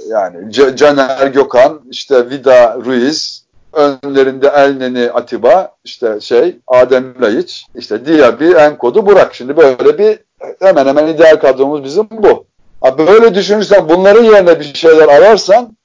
[0.08, 3.41] Yani Caner Gökhan, işte Vida Ruiz,
[3.74, 9.36] önlerinde Elneni Atiba, işte şey Adem Laiç, işte Diaby, Enkodu, Burak.
[9.36, 10.20] Şimdi böyle bir
[10.60, 12.46] hemen hemen ideal kadromuz bizim bu.
[12.98, 15.78] Böyle düşünürsen bunların yerine bir şeyler ararsan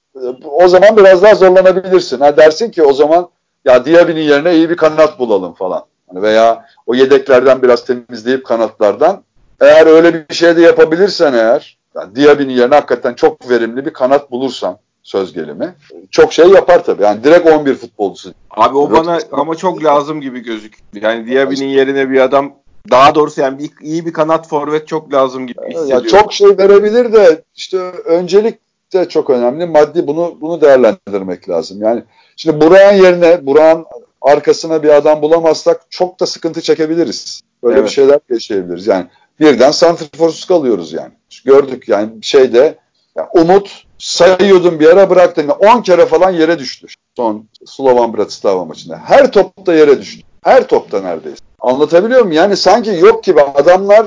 [0.45, 2.21] o zaman biraz daha zorlanabilirsin.
[2.21, 3.29] Ha dersin ki o zaman
[3.65, 5.83] ya Diaby'nin yerine iyi bir kanat bulalım falan.
[6.09, 9.23] Hani veya o yedeklerden biraz temizleyip kanatlardan
[9.61, 14.31] eğer öyle bir şey de yapabilirsen eğer yani Diaby'nin yerine hakikaten çok verimli bir kanat
[14.31, 15.75] bulursan söz gelimi.
[16.11, 17.03] Çok şey yapar tabii.
[17.03, 18.35] Yani direkt 11 futbolcusu.
[18.51, 20.87] Abi o bana ama çok lazım gibi gözüküyor.
[20.95, 22.53] Yani Diaby'nin yerine bir adam
[22.91, 26.05] Daha doğrusu yani bir, iyi bir kanat forvet çok lazım gibi hissediyorum.
[26.05, 28.59] Ya çok şey verebilir de işte öncelik
[28.93, 29.67] de çok önemli.
[29.67, 31.83] Maddi bunu bunu değerlendirmek lazım.
[31.83, 32.03] Yani
[32.37, 33.85] şimdi Burak'ın yerine Burak'ın
[34.23, 37.41] arkasına bir adam bulamazsak çok da sıkıntı çekebiliriz.
[37.63, 37.89] Böyle evet.
[37.89, 38.87] bir şeyler yaşayabiliriz.
[38.87, 39.07] Yani
[39.41, 41.13] birden santriforsuz kalıyoruz yani.
[41.45, 42.79] Gördük yani şeyde
[43.17, 45.49] yani Umut sayıyordum bir ara bıraktım.
[45.51, 46.87] 10 kere falan yere düştü.
[47.17, 48.97] Son Slovan Bratislava maçında.
[49.05, 50.23] Her topta yere düştü.
[50.45, 51.39] Her topta neredeyse.
[51.61, 52.33] Anlatabiliyor muyum?
[52.33, 54.07] Yani sanki yok gibi adamlar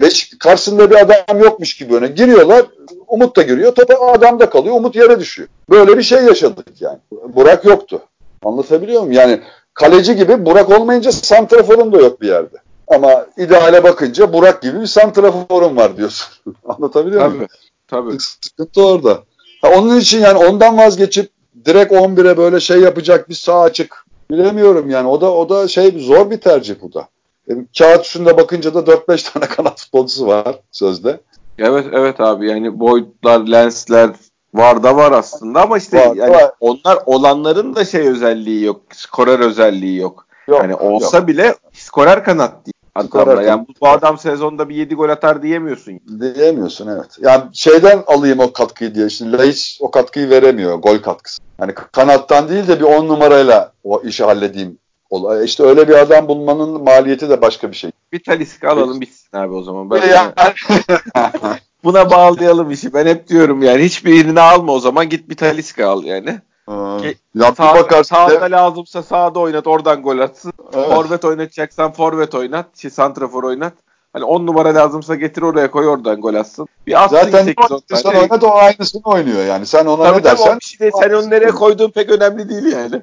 [0.00, 0.08] e,
[0.38, 2.66] karşısında bir adam yokmuş gibi öne giriyorlar.
[3.06, 3.74] Umut da giriyor.
[3.74, 4.74] Topa adam da kalıyor.
[4.74, 5.48] Umut yere düşüyor.
[5.70, 6.98] Böyle bir şey yaşadık yani.
[7.10, 8.00] Burak yoktu.
[8.44, 9.12] Anlatabiliyor muyum?
[9.12, 9.40] Yani
[9.74, 12.56] kaleci gibi Burak olmayınca santraforun da yok bir yerde.
[12.88, 16.28] Ama ideale bakınca Burak gibi bir santraforum var diyorsun.
[16.64, 17.46] Anlatabiliyor muyum?
[17.88, 18.16] Tabii.
[18.20, 19.22] Sıkıntı orada.
[19.62, 21.30] Ha, onun için yani ondan vazgeçip
[21.64, 25.08] direkt 11'e böyle şey yapacak bir sağ açık bilemiyorum yani.
[25.08, 27.08] O da o da şey zor bir tercih bu da.
[27.48, 31.20] Yani kağıt üstünde bakınca da 4-5 tane kanat futbolcusu var sözde.
[31.58, 34.10] Evet evet abi yani boyutlar, lensler
[34.54, 36.52] var da var aslında ama işte var, yani var.
[36.60, 38.80] onlar olanların da şey özelliği yok.
[38.92, 40.26] Skorer özelliği yok.
[40.48, 41.28] yok yani olsa yok.
[41.28, 42.77] bile skorer kanat değil.
[42.98, 43.42] Adamla.
[43.42, 46.00] Yani bu, bu adam sezonda bir 7 gol atar diyemiyorsun.
[46.20, 47.16] Diyemiyorsun evet.
[47.20, 49.10] Yani şeyden alayım o katkıyı diye.
[49.10, 50.74] Şimdi Laiç o katkıyı veremiyor.
[50.74, 51.42] Gol katkısı.
[51.58, 54.78] Hani kanattan değil de bir 10 numarayla o işi halledeyim.
[55.10, 55.44] Olay.
[55.44, 57.90] İşte öyle bir adam bulmanın maliyeti de başka bir şey.
[58.12, 59.90] Bir talisk alalım bitsin abi o zaman.
[59.90, 60.32] Ben yani.
[61.84, 62.94] Buna bağlayalım işi.
[62.94, 66.40] Ben hep diyorum yani hiçbirini alma o zaman git bir taliska al yani.
[66.68, 68.50] Ge- ya sağ, bakar, sağda de...
[68.50, 70.52] lazımsa sağda oynat oradan gol atsın.
[70.74, 70.86] Evet.
[70.86, 72.78] Forvet oynatacaksan forvet oynat.
[72.78, 73.72] Şey, santrafor oynat.
[74.12, 76.68] Hani 10 numara lazımsa getir oraya koy oradan gol atsın.
[76.86, 79.66] Bir atsın Zaten 8 10 sen oynat o aynısını oynuyor yani.
[79.66, 80.56] Sen ona tabii ne dersen.
[80.56, 80.90] O şey.
[81.00, 83.02] Sen onu nereye koyduğun pek önemli değil yani.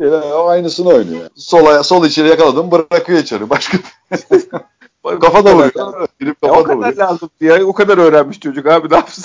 [0.00, 1.30] Değil, o aynısını oynuyor.
[1.34, 3.50] Sola, sol içeri yakaladım bırakıyor içeri.
[3.50, 3.78] Başka
[5.20, 6.08] kafa da vuruyor.
[6.20, 7.64] Girip kafa o kadar lazım diye.
[7.64, 9.24] O kadar öğrenmiş çocuk abi ne yapsın?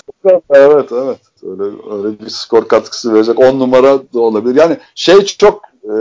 [0.50, 1.20] Evet evet.
[1.44, 3.40] Öyle, öyle bir skor katkısı verecek.
[3.40, 4.56] 10 numara da olabilir.
[4.56, 5.96] Yani şey çok e,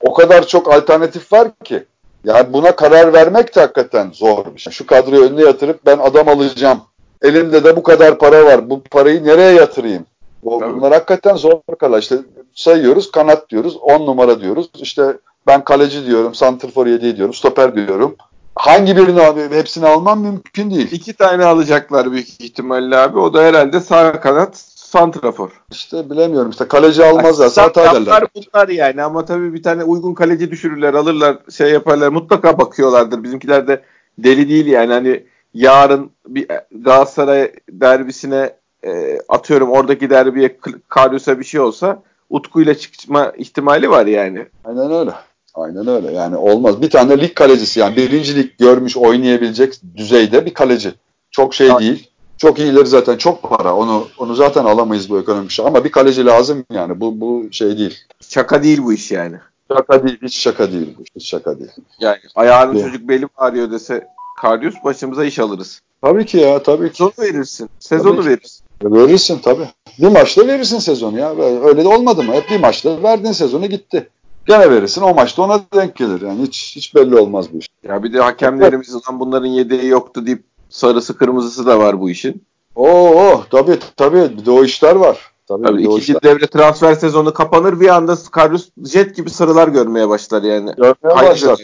[0.00, 1.84] o kadar çok alternatif var ki.
[2.24, 4.72] Yani buna karar vermek de hakikaten zor bir şey.
[4.72, 6.80] Şu kadroyu önüne yatırıp ben adam alacağım.
[7.22, 8.70] Elimde de bu kadar para var.
[8.70, 10.06] Bu parayı nereye yatırayım?
[10.44, 11.98] Bu, bunlar hakikaten zor karar.
[11.98, 12.18] İşte
[12.54, 13.76] sayıyoruz kanat diyoruz.
[13.76, 14.70] 10 numara diyoruz.
[14.78, 16.34] İşte ben kaleci diyorum.
[16.34, 17.34] Santrfor 7 diyorum.
[17.34, 18.16] Stoper diyorum.
[18.54, 20.92] Hangi birini abi hepsini almam mümkün değil.
[20.92, 23.18] İki tane alacaklar büyük ihtimalle abi.
[23.18, 24.56] O da herhalde sağ kanat
[24.92, 25.50] santrafor.
[25.70, 27.48] İşte bilemiyorum işte kaleci almazlar.
[27.48, 28.24] Sağ ederler.
[28.34, 33.22] bunlar yani ama tabii bir tane uygun kaleci düşürürler alırlar şey yaparlar mutlaka bakıyorlardır.
[33.22, 33.82] Bizimkiler de
[34.18, 35.24] deli değil yani hani
[35.54, 43.32] yarın bir Galatasaray derbisine e, atıyorum oradaki derbiye Karyos'a bir şey olsa Utku ile çıkma
[43.36, 44.46] ihtimali var yani.
[44.64, 45.10] Aynen öyle.
[45.54, 46.12] Aynen öyle.
[46.12, 46.82] Yani olmaz.
[46.82, 50.94] Bir tane lig kalecisi yani birinci lig görmüş oynayabilecek düzeyde bir kaleci.
[51.30, 52.08] Çok şey değil.
[52.36, 53.76] Çok iyileri zaten çok para.
[53.76, 55.66] Onu onu zaten alamayız bu ekonomik şey.
[55.66, 57.00] Ama bir kaleci lazım yani.
[57.00, 57.98] Bu bu şey değil.
[58.28, 59.36] Şaka değil bu iş yani.
[59.76, 60.18] Şaka değil.
[60.22, 61.04] Hiç şaka değil bu.
[61.16, 61.70] Hiç şaka değil.
[62.00, 62.82] Yani ayağının yani.
[62.82, 64.06] çocuk belim ağrıyor dese
[64.40, 65.80] Karius başımıza iş alırız.
[66.02, 66.96] Tabii ki ya tabii ki.
[66.96, 67.70] Sezonu verirsin.
[67.78, 68.64] Sezonu tabii verirsin.
[68.84, 69.68] Verirsin tabii.
[69.98, 71.34] Bir maçta verirsin sezonu ya.
[71.64, 72.32] Öyle de olmadı mı?
[72.32, 74.08] Hep bir maçta verdin sezonu gitti.
[74.46, 76.20] Gene verirsin o maçta ona denk gelir.
[76.20, 77.68] Yani hiç hiç belli olmaz bu iş.
[77.88, 82.44] Ya bir de hakemlerimiz lan bunların yedeği yoktu deyip sarısı kırmızısı da var bu işin.
[82.76, 85.32] Oo tabii tabii bir de o işler var.
[85.48, 86.22] Tabii, tabii ikinci işler.
[86.22, 90.72] devre transfer sezonu kapanır bir anda Karius jet gibi sarılar görmeye başlar yani.
[90.76, 91.58] Görmeye başlar.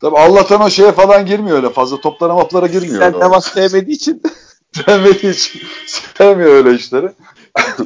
[0.00, 2.98] Tabii Allah'tan o şeye falan girmiyor öyle fazla toplara maplara girmiyor.
[2.98, 4.22] Sen namaz sevmediği için.
[4.86, 7.10] sevmediği için sevmiyor öyle işleri.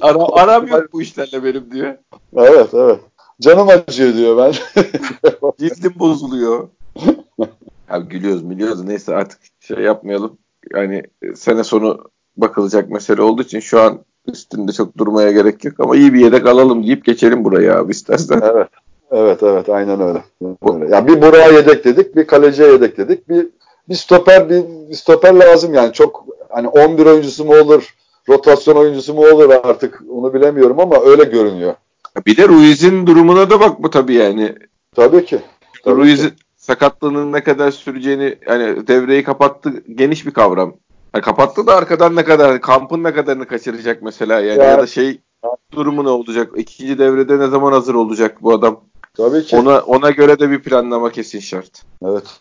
[0.00, 1.94] Ara, aram yok bu işlerle benim diyor.
[2.36, 3.00] Evet evet.
[3.40, 4.52] Canım acıyor diyor ben.
[5.58, 6.68] Cildim bozuluyor.
[7.88, 10.38] Abi gülüyoruz biliyoruz neyse artık şey yapmayalım.
[10.74, 11.02] Yani
[11.34, 11.98] sene sonu
[12.36, 16.46] bakılacak mesele olduğu için şu an üstünde çok durmaya gerek yok ama iyi bir yedek
[16.46, 18.40] alalım deyip geçelim buraya abi istersen.
[18.44, 18.68] Evet.
[19.10, 20.22] Evet evet aynen öyle.
[20.72, 20.94] öyle.
[20.94, 23.28] Ya bir buraya yedek dedik, bir kaleciye yedek dedik.
[23.28, 23.46] Bir
[23.88, 27.94] bir stoper bir, bir stoper lazım yani çok hani 11 oyuncusu mu olur,
[28.28, 31.74] rotasyon oyuncusu mu olur artık onu bilemiyorum ama öyle görünüyor.
[32.26, 34.54] Bir de Ruiz'in durumuna da bak bu tabii yani.
[34.96, 35.38] Tabii ki.
[35.86, 40.74] Ruiz'in sakatlığının ne kadar süreceğini yani devreyi kapattı geniş bir kavram.
[41.14, 44.86] Yani kapattı da arkadan ne kadar kampın ne kadarını kaçıracak mesela yani ya, ya da
[44.86, 45.20] şey
[45.72, 46.52] durumu ne olacak?
[46.56, 48.80] İkinci devrede ne zaman hazır olacak bu adam?
[49.16, 49.56] Tabii ki.
[49.56, 51.82] Ona ona göre de bir planlama kesin şart.
[52.04, 52.40] Evet.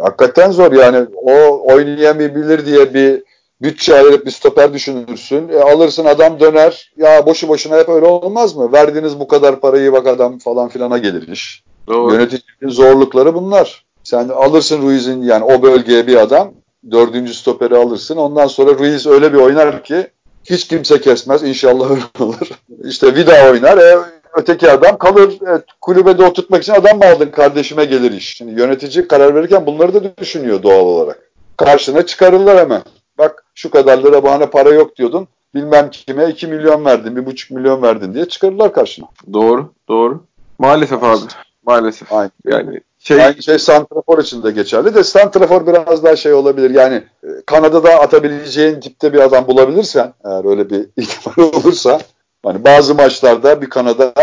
[0.00, 1.06] Hakikaten zor yani.
[1.14, 3.22] O oynayamayabilir diye bir
[3.62, 5.48] bütçe ayırıp bir stoper düşünürsün.
[5.48, 6.92] E, alırsın adam döner.
[6.96, 8.72] Ya boşu boşuna hep öyle olmaz mı?
[8.72, 11.62] Verdiğiniz bu kadar parayı bak adam falan filana gelir iş.
[11.88, 12.14] Doğru.
[12.14, 13.84] Yöneticinin zorlukları bunlar.
[14.04, 16.52] Sen alırsın Ruiz'in yani o bölgeye bir adam.
[16.90, 18.16] Dördüncü stoperi alırsın.
[18.16, 20.06] Ondan sonra Ruiz öyle bir oynar ki
[20.44, 21.42] hiç kimse kesmez.
[21.42, 22.48] İnşallah öyle olur.
[22.84, 23.78] İşte Vida oynar.
[23.78, 23.98] E,
[24.34, 25.34] öteki adam kalır.
[25.46, 28.36] Evet, kulübede oturtmak için adam mı aldın kardeşime gelir iş.
[28.36, 31.18] Şimdi yönetici karar verirken bunları da düşünüyor doğal olarak.
[31.56, 32.82] Karşına çıkarırlar hemen.
[33.58, 35.28] Şu kadar lira bana para yok diyordun.
[35.54, 39.06] Bilmem kime 2 milyon verdin, 1,5 milyon verdin diye çıkarırlar karşına.
[39.32, 40.24] Doğru, doğru.
[40.58, 41.20] Maalesef abi.
[41.66, 42.12] Maalesef.
[42.12, 42.30] Aynen.
[42.44, 43.24] Yani şey...
[43.24, 46.70] Aynı şey Santrafor için de geçerli de Santrafor biraz daha şey olabilir.
[46.70, 46.94] Yani
[47.24, 52.00] e, Kanada'da atabileceğin tipte bir adam bulabilirsen eğer öyle bir ihtimal olursa
[52.44, 54.14] hani bazı maçlarda bir Kanada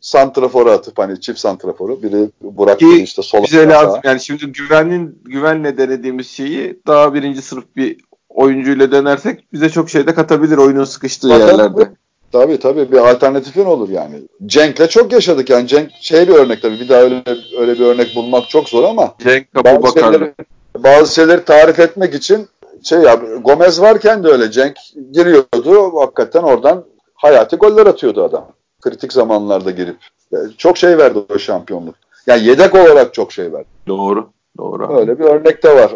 [0.00, 4.00] santraforu atıp hani çift santraforu biri Burak Ki işte sola bize lazım.
[4.04, 8.07] Yani şimdi güvenin güvenle denediğimiz şeyi daha birinci sınıf bir
[8.38, 11.90] oyuncuyla denersek bize çok şey de katabilir oyunun sıkıştığı Tabii, yerlerde.
[12.32, 14.14] Tabii tabii bir alternatifin olur yani.
[14.46, 17.22] Cenk'le çok yaşadık yani Cenk şey bir örnek tabii bir daha öyle
[17.58, 20.34] öyle bir örnek bulmak çok zor ama Cenk bazı Kapı şeyleri,
[20.78, 22.48] bazı şeyleri tarif etmek için
[22.82, 23.14] şey ya
[23.44, 24.76] Gomez varken de öyle Cenk
[25.12, 26.84] giriyordu hakikaten oradan
[27.14, 28.46] hayati goller atıyordu adam.
[28.80, 29.96] Kritik zamanlarda girip.
[30.32, 31.94] Yani çok şey verdi o şampiyonluk.
[32.26, 33.68] Yani yedek olarak çok şey verdi.
[33.86, 34.30] Doğru.
[34.58, 34.98] Doğru.
[34.98, 35.94] Öyle bir örnek de var.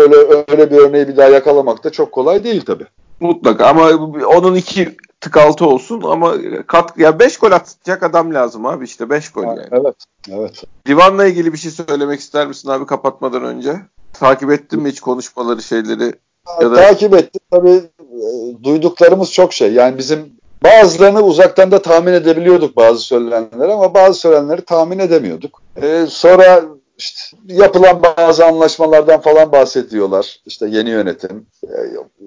[0.00, 0.14] Öyle
[0.48, 2.86] öyle bir örneği bir daha yakalamak da çok kolay değil tabii.
[3.20, 3.90] Mutlaka ama
[4.26, 6.34] onun iki tık altı olsun ama
[6.66, 9.60] kat ya 5 gol atacak adam lazım abi işte 5 gol yani.
[9.70, 9.94] Evet.
[10.30, 10.62] Evet.
[10.86, 13.76] Divanla ilgili bir şey söylemek ister misin abi kapatmadan önce?
[14.12, 16.12] Takip ettin mi hiç konuşmaları şeyleri?
[16.60, 17.40] Ya da- Takip ettim.
[17.50, 19.72] Tabii e, duyduklarımız çok şey.
[19.72, 20.20] Yani bizim
[20.64, 25.62] bazılarını uzaktan da tahmin edebiliyorduk bazı söylenenleri ama bazı söylenenleri tahmin edemiyorduk.
[25.82, 26.62] E, sonra
[27.02, 30.40] işte yapılan bazı anlaşmalardan falan bahsediyorlar.
[30.46, 31.46] İşte yeni yönetim.
[31.64, 31.76] E,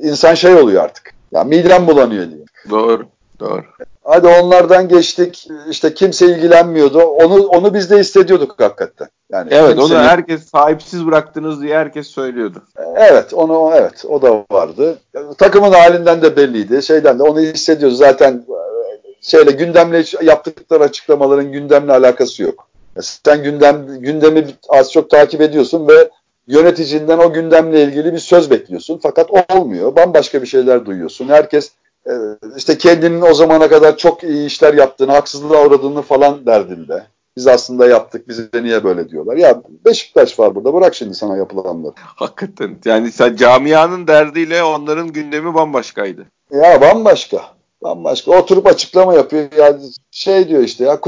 [0.08, 1.14] insan şey oluyor artık.
[1.32, 2.46] Ya midem bulanıyor diye.
[2.70, 3.06] Doğru.
[3.40, 3.64] Doğru.
[4.04, 5.48] Hadi onlardan geçtik.
[5.70, 7.00] İşte kimse ilgilenmiyordu.
[7.02, 9.08] Onu onu biz de hissediyorduk hakikaten.
[9.32, 12.64] Yani Evet onu kimsenin- herkes sahipsiz bıraktınız diye herkes söylüyordu.
[12.96, 14.98] Evet onu evet o da vardı.
[15.38, 16.84] Takımın halinden de belliydi.
[16.84, 17.98] Şeyden de onu hissediyoruz.
[17.98, 18.60] Zaten e,
[19.22, 22.68] şeyle gündemle yaptıkları açıklamaların gündemle alakası yok.
[23.02, 26.10] Sen gündem gündemi az çok takip ediyorsun ve
[26.48, 29.00] yöneticinden o gündemle ilgili bir söz bekliyorsun.
[29.04, 29.96] Fakat olmuyor.
[29.96, 31.28] Bambaşka bir şeyler duyuyorsun.
[31.28, 31.72] Herkes
[32.08, 32.12] e,
[32.58, 37.04] işte kendinin o zamana kadar çok iyi işler yaptığını, haksızlığa uğradığını falan derdinde.
[37.38, 39.38] Biz aslında yaptık, bize niye böyle diyorlar.
[39.38, 41.94] Ya Beşiktaş var burada, bırak şimdi sana yapılanları.
[41.98, 42.78] Hakikaten.
[42.86, 46.26] Yani sen camianın derdiyle onların gündemi bambaşkaydı.
[46.52, 47.55] Ya bambaşka.
[47.86, 48.32] Bambaşka.
[48.32, 49.52] Oturup açıklama yapıyor.
[49.58, 49.78] Ya
[50.12, 51.00] şey diyor işte ya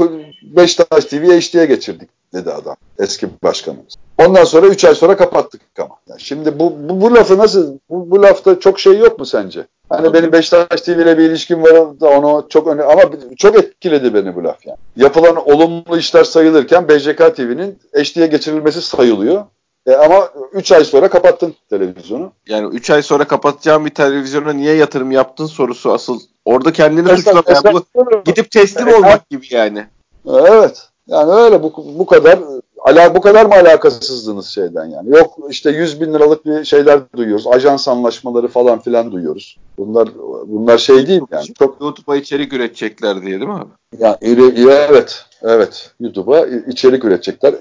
[0.42, 2.76] Beşiktaş TV'ye HD'ye geçirdik dedi adam.
[2.98, 3.94] Eski başkanımız.
[4.18, 5.94] Ondan sonra 3 ay sonra kapattık ama.
[6.08, 7.78] Ya şimdi bu, bu, bu lafı nasıl?
[7.90, 9.66] Bu, bu lafta çok şey yok mu sence?
[9.88, 13.02] Hani benim Beşiktaş TV ile bir ilişkim var da onu çok önemli ama
[13.36, 14.78] çok etkiledi beni bu laf yani.
[14.96, 19.44] Yapılan olumlu işler sayılırken BJK TV'nin HD'ye geçirilmesi sayılıyor.
[19.88, 22.32] E ama 3 ay sonra kapattın televizyonu.
[22.48, 26.20] Yani 3 ay sonra kapatacağım bir televizyona niye yatırım yaptın sorusu asıl.
[26.44, 27.42] Orada kendini Esas- suçlama.
[27.48, 29.86] Yani bu esas- gidip teslim olmak gibi yani.
[30.28, 30.88] Evet.
[31.06, 32.38] Yani öyle bu, bu kadar
[32.78, 35.16] ala, bu kadar mı alakasızdınız şeyden yani?
[35.16, 37.46] Yok işte 100 bin liralık bir şeyler duyuyoruz.
[37.46, 39.56] Ajans anlaşmaları falan filan duyuyoruz.
[39.78, 40.08] Bunlar
[40.46, 41.46] bunlar şey değil yani.
[41.58, 43.68] Çok YouTube'a içerik üretecekler diye değil mi abi?
[43.98, 45.24] ya iri- evet.
[45.42, 45.90] Evet.
[46.00, 47.54] YouTube'a içerik üretecekler.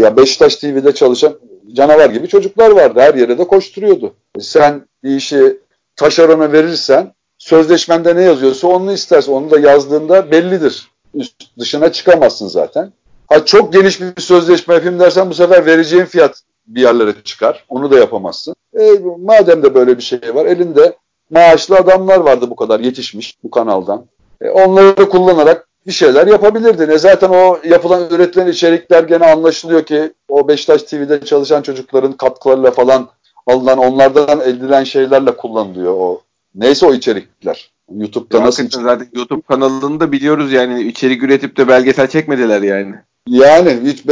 [0.00, 1.32] Ya Beşiktaş TV'de çalışan
[1.72, 3.00] canavar gibi çocuklar vardı.
[3.00, 4.14] Her yere de koşturuyordu.
[4.38, 5.58] Sen bir işi
[5.96, 10.88] taşerona verirsen sözleşmende ne yazıyorsa onu istersen onu da yazdığında bellidir.
[11.14, 12.92] Üst dışına çıkamazsın zaten.
[13.26, 17.64] Ha çok geniş bir sözleşme yapayım dersen bu sefer vereceğin fiyat bir yerlere çıkar.
[17.68, 18.54] Onu da yapamazsın.
[18.80, 20.96] E, madem de böyle bir şey var elinde
[21.30, 24.06] maaşlı adamlar vardı bu kadar yetişmiş bu kanaldan.
[24.40, 26.88] E, onları kullanarak bir şeyler yapabilirdin.
[26.88, 32.70] E zaten o yapılan üretilen içerikler gene anlaşılıyor ki o Beşiktaş TV'de çalışan çocukların katkılarıyla
[32.70, 33.08] falan
[33.46, 36.20] alınan onlardan elde edilen şeylerle kullanılıyor o.
[36.54, 37.70] Neyse o içerikler.
[37.96, 42.94] YouTube'da nasıl Hakikaten zaten YouTube kanalını da biliyoruz yani içerik üretip de belgesel çekmediler yani.
[43.28, 44.04] Yani hiç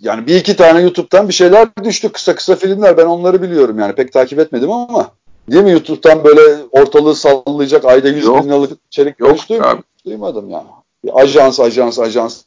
[0.00, 3.94] yani bir iki tane YouTube'dan bir şeyler düştü kısa kısa filmler ben onları biliyorum yani
[3.94, 5.10] pek takip etmedim ama
[5.50, 8.44] değil mi YouTube'dan böyle ortalığı sallayacak ayda 100 Yok.
[8.44, 10.66] bin liralık içerik Yok hiç duymadım, duymadım yani.
[11.12, 12.42] Ajans ajans ajans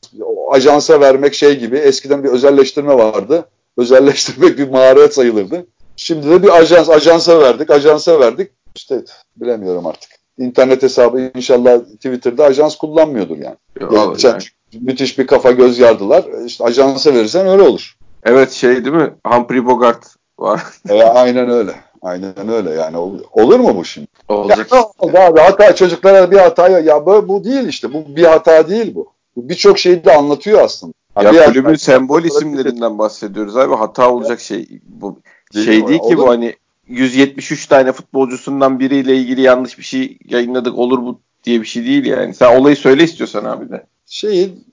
[0.51, 3.45] ajansa vermek şey gibi eskiden bir özelleştirme vardı.
[3.78, 5.66] Özelleştirmek bir maharet sayılırdı.
[5.95, 9.01] Şimdi de bir ajans ajansa verdik ajansa verdik işte
[9.36, 10.12] bilemiyorum artık.
[10.39, 13.55] İnternet hesabı inşallah Twitter'da ajans kullanmıyordur yani.
[13.82, 14.43] Yok, Geçen yani.
[14.82, 16.26] müthiş bir kafa göz yardılar.
[16.45, 17.97] İşte ajansa verirsen öyle olur.
[18.24, 19.14] Evet şey değil mi?
[19.28, 20.05] Humphrey Bogart
[20.39, 20.62] var.
[20.89, 21.72] E, aynen öyle.
[22.08, 22.97] Aynen öyle yani.
[22.97, 24.08] Ol- Olur mu bu şimdi?
[24.28, 24.72] Olacak.
[24.72, 25.39] Ya, oldu abi?
[25.39, 27.93] hata çocuklara bir hata ya bu, bu değil işte.
[27.93, 29.08] Bu bir hata değil bu.
[29.36, 30.93] Bu birçok şeyi de anlatıyor aslında.
[31.24, 33.76] Ya bir kulübün sembol isimlerinden bahsediyoruz abi.
[33.76, 35.20] Hata olacak şey bu
[35.53, 36.55] değil şey değil ki bu hani
[36.88, 42.05] 173 tane futbolcusundan biriyle ilgili yanlış bir şey yayınladık olur bu diye bir şey değil
[42.05, 42.34] yani.
[42.34, 43.86] Sen olayı söyle istiyorsan abi de.
[44.05, 44.68] Şeyin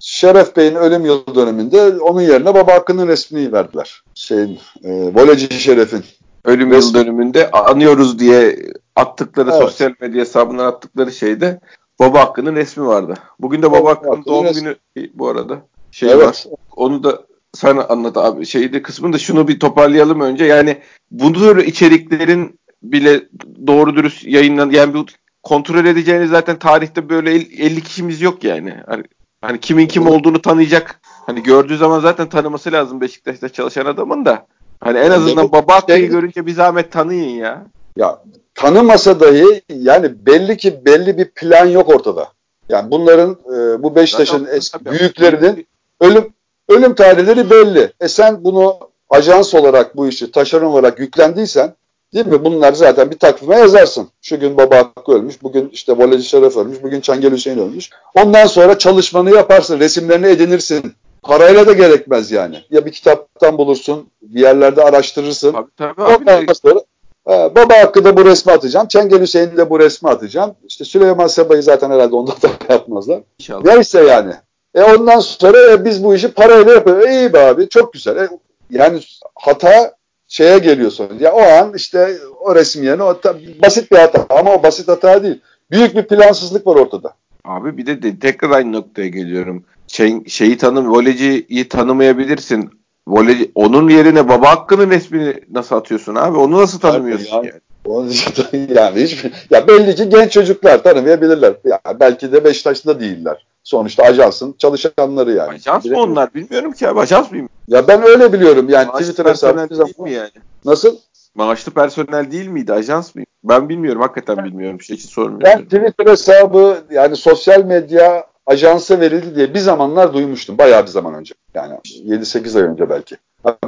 [0.00, 4.02] Şeref Bey'in ölüm yıl döneminde onun yerine Baba Hakkı'nın resmini verdiler.
[4.14, 6.04] Şeyin e, Voleci Şeref'in.
[6.48, 8.56] Ölüm yıl dönümünde anıyoruz diye
[8.96, 9.62] attıkları evet.
[9.62, 11.60] sosyal medya hesabından attıkları şeyde
[12.00, 13.14] Baba Hakkı'nın resmi vardı.
[13.38, 14.62] Bugün de Baba Hakkı'nın doğum resmi.
[14.62, 15.62] günü bu arada.
[15.90, 16.26] Şey evet.
[16.26, 16.44] var.
[16.76, 17.22] Onu da
[17.54, 18.46] sen anlat abi.
[18.46, 20.44] Şeyde kısmında şunu bir toparlayalım önce.
[20.44, 20.78] Yani
[21.10, 23.22] bu tür içeriklerin bile
[23.66, 28.74] doğru dürüst yayınlan yani bir kontrol edeceğiniz zaten tarihte böyle 50 kişimiz yok yani.
[28.86, 29.02] Hani,
[29.40, 31.00] hani kimin kim olduğunu tanıyacak.
[31.26, 34.46] Hani gördüğü zaman zaten tanıması lazım Beşiktaş'ta çalışan adamın da.
[34.80, 37.66] Hani en azından Baba Hakkı'yı şey, görünce bir zahmet tanıyın ya.
[37.96, 38.22] Ya
[38.54, 42.28] tanımasa dahi yani belli ki belli bir plan yok ortada.
[42.68, 44.48] Yani bunların e, bu Beşiktaş'ın
[44.90, 45.66] büyüklerinin
[46.00, 46.32] ölüm
[46.68, 47.92] ölüm tarihleri belli.
[48.00, 48.78] E sen bunu
[49.10, 51.74] ajans olarak bu işi taşeron olarak yüklendiysen
[52.14, 52.44] değil mi?
[52.44, 54.08] Bunlar zaten bir takvime yazarsın.
[54.22, 57.90] Şu gün Baba Hakkı ölmüş, bugün işte Voleci Şeref ölmüş, bugün Çengel Hüseyin ölmüş.
[58.14, 60.94] Ondan sonra çalışmanı yaparsın, resimlerini edinirsin.
[61.22, 62.64] Parayla da gerekmez yani.
[62.70, 65.52] Ya bir kitaptan bulursun, bir yerlerde araştırırsın.
[65.52, 66.54] Tabii, tabii, Ondan abi.
[66.54, 66.80] sonra
[67.28, 68.88] ee, baba hakkında bu resmi atacağım.
[68.88, 70.54] Çengel Hüseyin'i de bu resmi atacağım.
[70.68, 73.20] İşte Süleyman Seba'yı zaten herhalde onda da yapmazlar.
[73.38, 73.64] İnşallah.
[73.64, 74.32] Neyse yani.
[74.74, 77.06] E ondan sonra e, biz bu işi parayla yapıyoruz.
[77.06, 78.16] E, iyi be abi çok güzel.
[78.16, 78.28] E,
[78.70, 79.00] yani
[79.34, 79.94] hata
[80.28, 81.10] şeye geliyor sonra.
[81.20, 83.16] Ya o an işte o resim yerine o
[83.62, 85.40] basit bir hata ama o basit hata değil.
[85.70, 87.12] Büyük bir plansızlık var ortada.
[87.44, 89.64] Abi bir de, de tekrar aynı noktaya geliyorum.
[89.88, 92.70] Şey, şeyi tanım, voleciyi tanımayabilirsin
[93.08, 96.38] Voley, onun yerine baba hakkının resmini nasıl atıyorsun abi?
[96.38, 97.52] Onu nasıl tanımıyorsun yani?
[97.84, 98.10] Onu,
[98.74, 101.54] yani hiç, ya belli ki genç çocuklar tanımayabilirler.
[101.64, 103.46] Ya belki de Beşiktaş'ta değiller.
[103.62, 105.50] Sonuçta ajansın çalışanları yani.
[105.50, 106.34] Ajans mı onlar?
[106.34, 107.00] Bilmiyorum ki abi.
[107.00, 107.48] Ajans mıyım?
[107.68, 108.86] Ya ben öyle biliyorum yani.
[108.86, 110.30] Maaşlı Twitter personel değil mi yani?
[110.64, 110.96] Nasıl?
[111.34, 112.72] Maaşlı personel değil miydi?
[112.72, 113.26] Ajans mıyım?
[113.44, 114.02] Ben bilmiyorum.
[114.02, 114.80] Hakikaten bilmiyorum.
[114.80, 115.44] Şey için sormuyorum.
[115.44, 120.58] Ben Twitter hesabı yani sosyal medya ajansa verildi diye bir zamanlar duymuştum.
[120.58, 121.34] Bayağı bir zaman önce.
[121.54, 123.16] Yani 7-8 ay önce belki.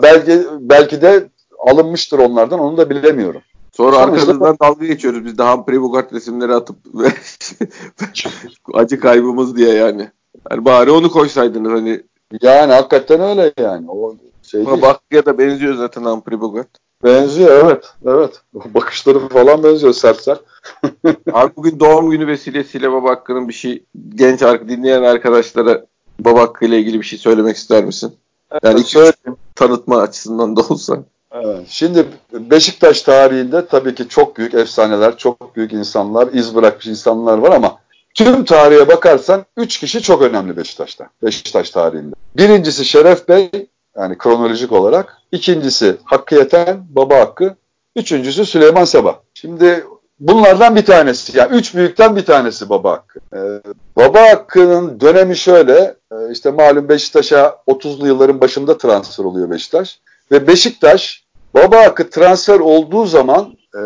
[0.02, 1.28] Belki belki de
[1.58, 3.42] alınmıştır onlardan onu da bilemiyorum.
[3.72, 6.76] Sonra arkamızdan dalga geçiyoruz biz de Humphrey Bogart resimleri atıp
[8.74, 10.10] acı kaybımız diye yani.
[10.50, 12.02] Yani bari onu koysaydınız hani.
[12.42, 13.90] Yani hakikaten öyle yani.
[13.90, 16.68] O şey Ama Bakı'ya da benziyor zaten Humphrey Bogart.
[17.04, 17.84] Benziyor evet.
[18.06, 18.42] Evet.
[18.74, 20.40] Bakışları falan benziyor sert sert.
[21.32, 23.84] Abi bugün doğum günü vesilesiyle Baba Hakkı'nın bir şey
[24.14, 25.86] genç dinleyen arkadaşlara
[26.18, 28.14] Baba Hakkı ile ilgili bir şey söylemek ister misin?
[28.62, 29.14] Yani evet,
[29.54, 31.02] tanıtma açısından da olsa.
[31.32, 31.66] Evet.
[31.68, 37.52] Şimdi Beşiktaş tarihinde tabii ki çok büyük efsaneler, çok büyük insanlar, iz bırakmış insanlar var
[37.52, 37.78] ama
[38.14, 41.08] tüm tarihe bakarsan 3 kişi çok önemli Beşiktaş'ta.
[41.22, 42.14] Beşiktaş tarihinde.
[42.36, 43.50] Birincisi Şeref Bey,
[43.96, 45.16] yani kronolojik olarak.
[45.32, 47.56] İkincisi Hakkı Yeten, Baba Hakkı.
[47.96, 49.22] Üçüncüsü Süleyman Seba.
[49.34, 49.84] Şimdi
[50.20, 51.38] bunlardan bir tanesi.
[51.38, 53.20] Yani üç büyükten bir tanesi Baba Hakkı.
[53.34, 53.60] Ee,
[53.96, 55.94] Baba Hakkı'nın dönemi şöyle.
[56.12, 60.00] E, işte malum Beşiktaş'a 30'lu yılların başında transfer oluyor Beşiktaş.
[60.32, 61.24] Ve Beşiktaş
[61.54, 63.82] Baba Hakkı transfer olduğu zaman e,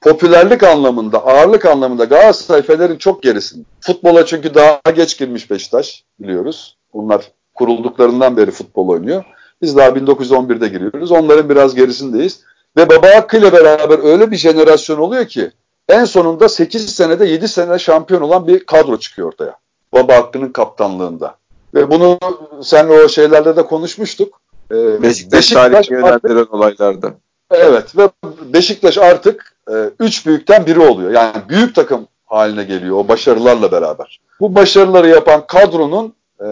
[0.00, 3.64] popülerlik anlamında, ağırlık anlamında Galatasaray Fener'in çok gerisinde.
[3.80, 6.76] Futbola çünkü daha geç girmiş Beşiktaş biliyoruz.
[6.94, 7.30] Bunlar
[7.62, 9.24] kurulduklarından beri futbol oynuyor.
[9.62, 11.12] Biz daha 1911'de giriyoruz.
[11.12, 12.40] Onların biraz gerisindeyiz.
[12.76, 15.50] Ve Baba Hakkı ile beraber öyle bir jenerasyon oluyor ki
[15.88, 19.56] en sonunda 8 senede 7 sene şampiyon olan bir kadro çıkıyor ortaya.
[19.92, 21.34] Baba Hakkı'nın kaptanlığında.
[21.74, 22.18] Ve bunu
[22.62, 24.40] sen o şeylerde de konuşmuştuk.
[24.70, 27.14] Ee, Beşiktaş, Beşiktaş yönlendiren olaylarda.
[27.50, 28.08] Evet ve
[28.52, 31.10] Beşiktaş artık e, üç büyükten biri oluyor.
[31.10, 34.20] Yani büyük takım haline geliyor o başarılarla beraber.
[34.40, 36.48] Bu başarıları yapan kadronun e,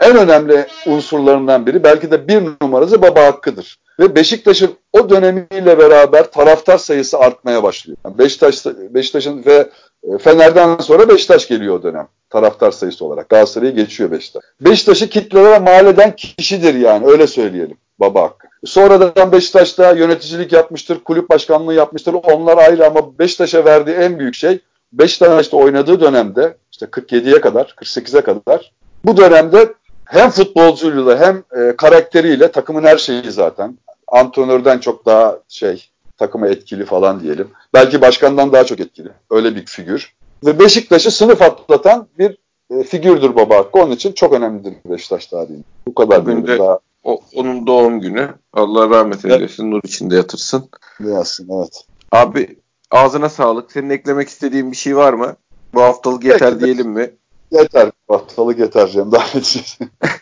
[0.00, 3.78] en önemli unsurlarından biri belki de bir numarası baba hakkıdır.
[4.00, 7.98] Ve Beşiktaş'ın o dönemiyle beraber taraftar sayısı artmaya başlıyor.
[8.04, 9.68] Yani Beşiktaş, Beşiktaş'ın ve
[10.02, 13.28] e, Fener'den sonra Beşiktaş geliyor o dönem taraftar sayısı olarak.
[13.28, 14.42] Galatasaray'ı geçiyor Beşiktaş.
[14.60, 18.48] Beşiktaş'ı kitlelere mal eden kişidir yani öyle söyleyelim baba hakkı.
[18.64, 22.14] Sonradan Beşiktaş'ta yöneticilik yapmıştır, kulüp başkanlığı yapmıştır.
[22.14, 24.60] Onlar ayrı ama Beşiktaş'a verdiği en büyük şey
[24.92, 28.72] Beşiktaş'ta oynadığı dönemde işte 47'ye kadar, 48'e kadar
[29.04, 29.74] bu dönemde
[30.08, 33.78] hem futbolcuyla hem e, karakteriyle takımın her şeyi zaten.
[34.06, 37.48] Antrenörden çok daha şey takıma etkili falan diyelim.
[37.74, 39.08] Belki başkandan daha çok etkili.
[39.30, 40.14] Öyle bir figür.
[40.46, 42.38] Ve Beşiktaş'ı sınıf atlatan bir
[42.70, 43.78] e, figürdür Baba Hakkı.
[43.78, 45.62] Onun için çok önemlidir Beşiktaş tarihinde.
[45.86, 46.26] Bu kadar.
[46.26, 46.78] Bugün de daha...
[47.04, 48.28] o, onun doğum günü.
[48.52, 49.62] Allah rahmet eylesin.
[49.62, 49.72] Evet.
[49.72, 50.68] Nur içinde yatırsın.
[51.00, 51.84] Yatsın evet.
[52.12, 52.58] Abi
[52.90, 53.72] ağzına sağlık.
[53.72, 55.36] Senin eklemek istediğin bir şey var mı?
[55.74, 57.10] Bu haftalık yeter evet, diyelim mi?
[57.50, 57.90] Yeter.
[58.08, 59.12] Haftalık yeter Cem.
[59.12, 59.26] Daha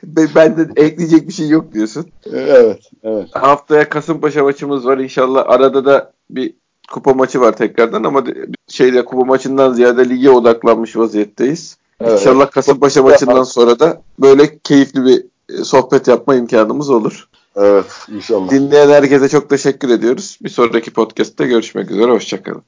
[0.35, 2.07] ben de ekleyecek bir şey yok diyorsun.
[2.33, 3.29] Evet, evet.
[3.33, 4.99] Haftaya Kasımpaşa maçımız var.
[4.99, 6.55] İnşallah arada da bir
[6.93, 8.25] kupa maçı var tekrardan ama
[8.69, 11.77] şeyle kupa maçından ziyade lige odaklanmış vaziyetteyiz.
[12.01, 12.21] Evet.
[12.21, 17.29] İnşallah Kasımpaşa maçından sonra da böyle keyifli bir e, sohbet yapma imkanımız olur.
[17.57, 18.51] Evet inşallah.
[18.51, 20.39] Dinleyen herkese çok teşekkür ediyoruz.
[20.43, 22.11] Bir sonraki podcast'te görüşmek üzere.
[22.11, 22.63] Hoşçakalın.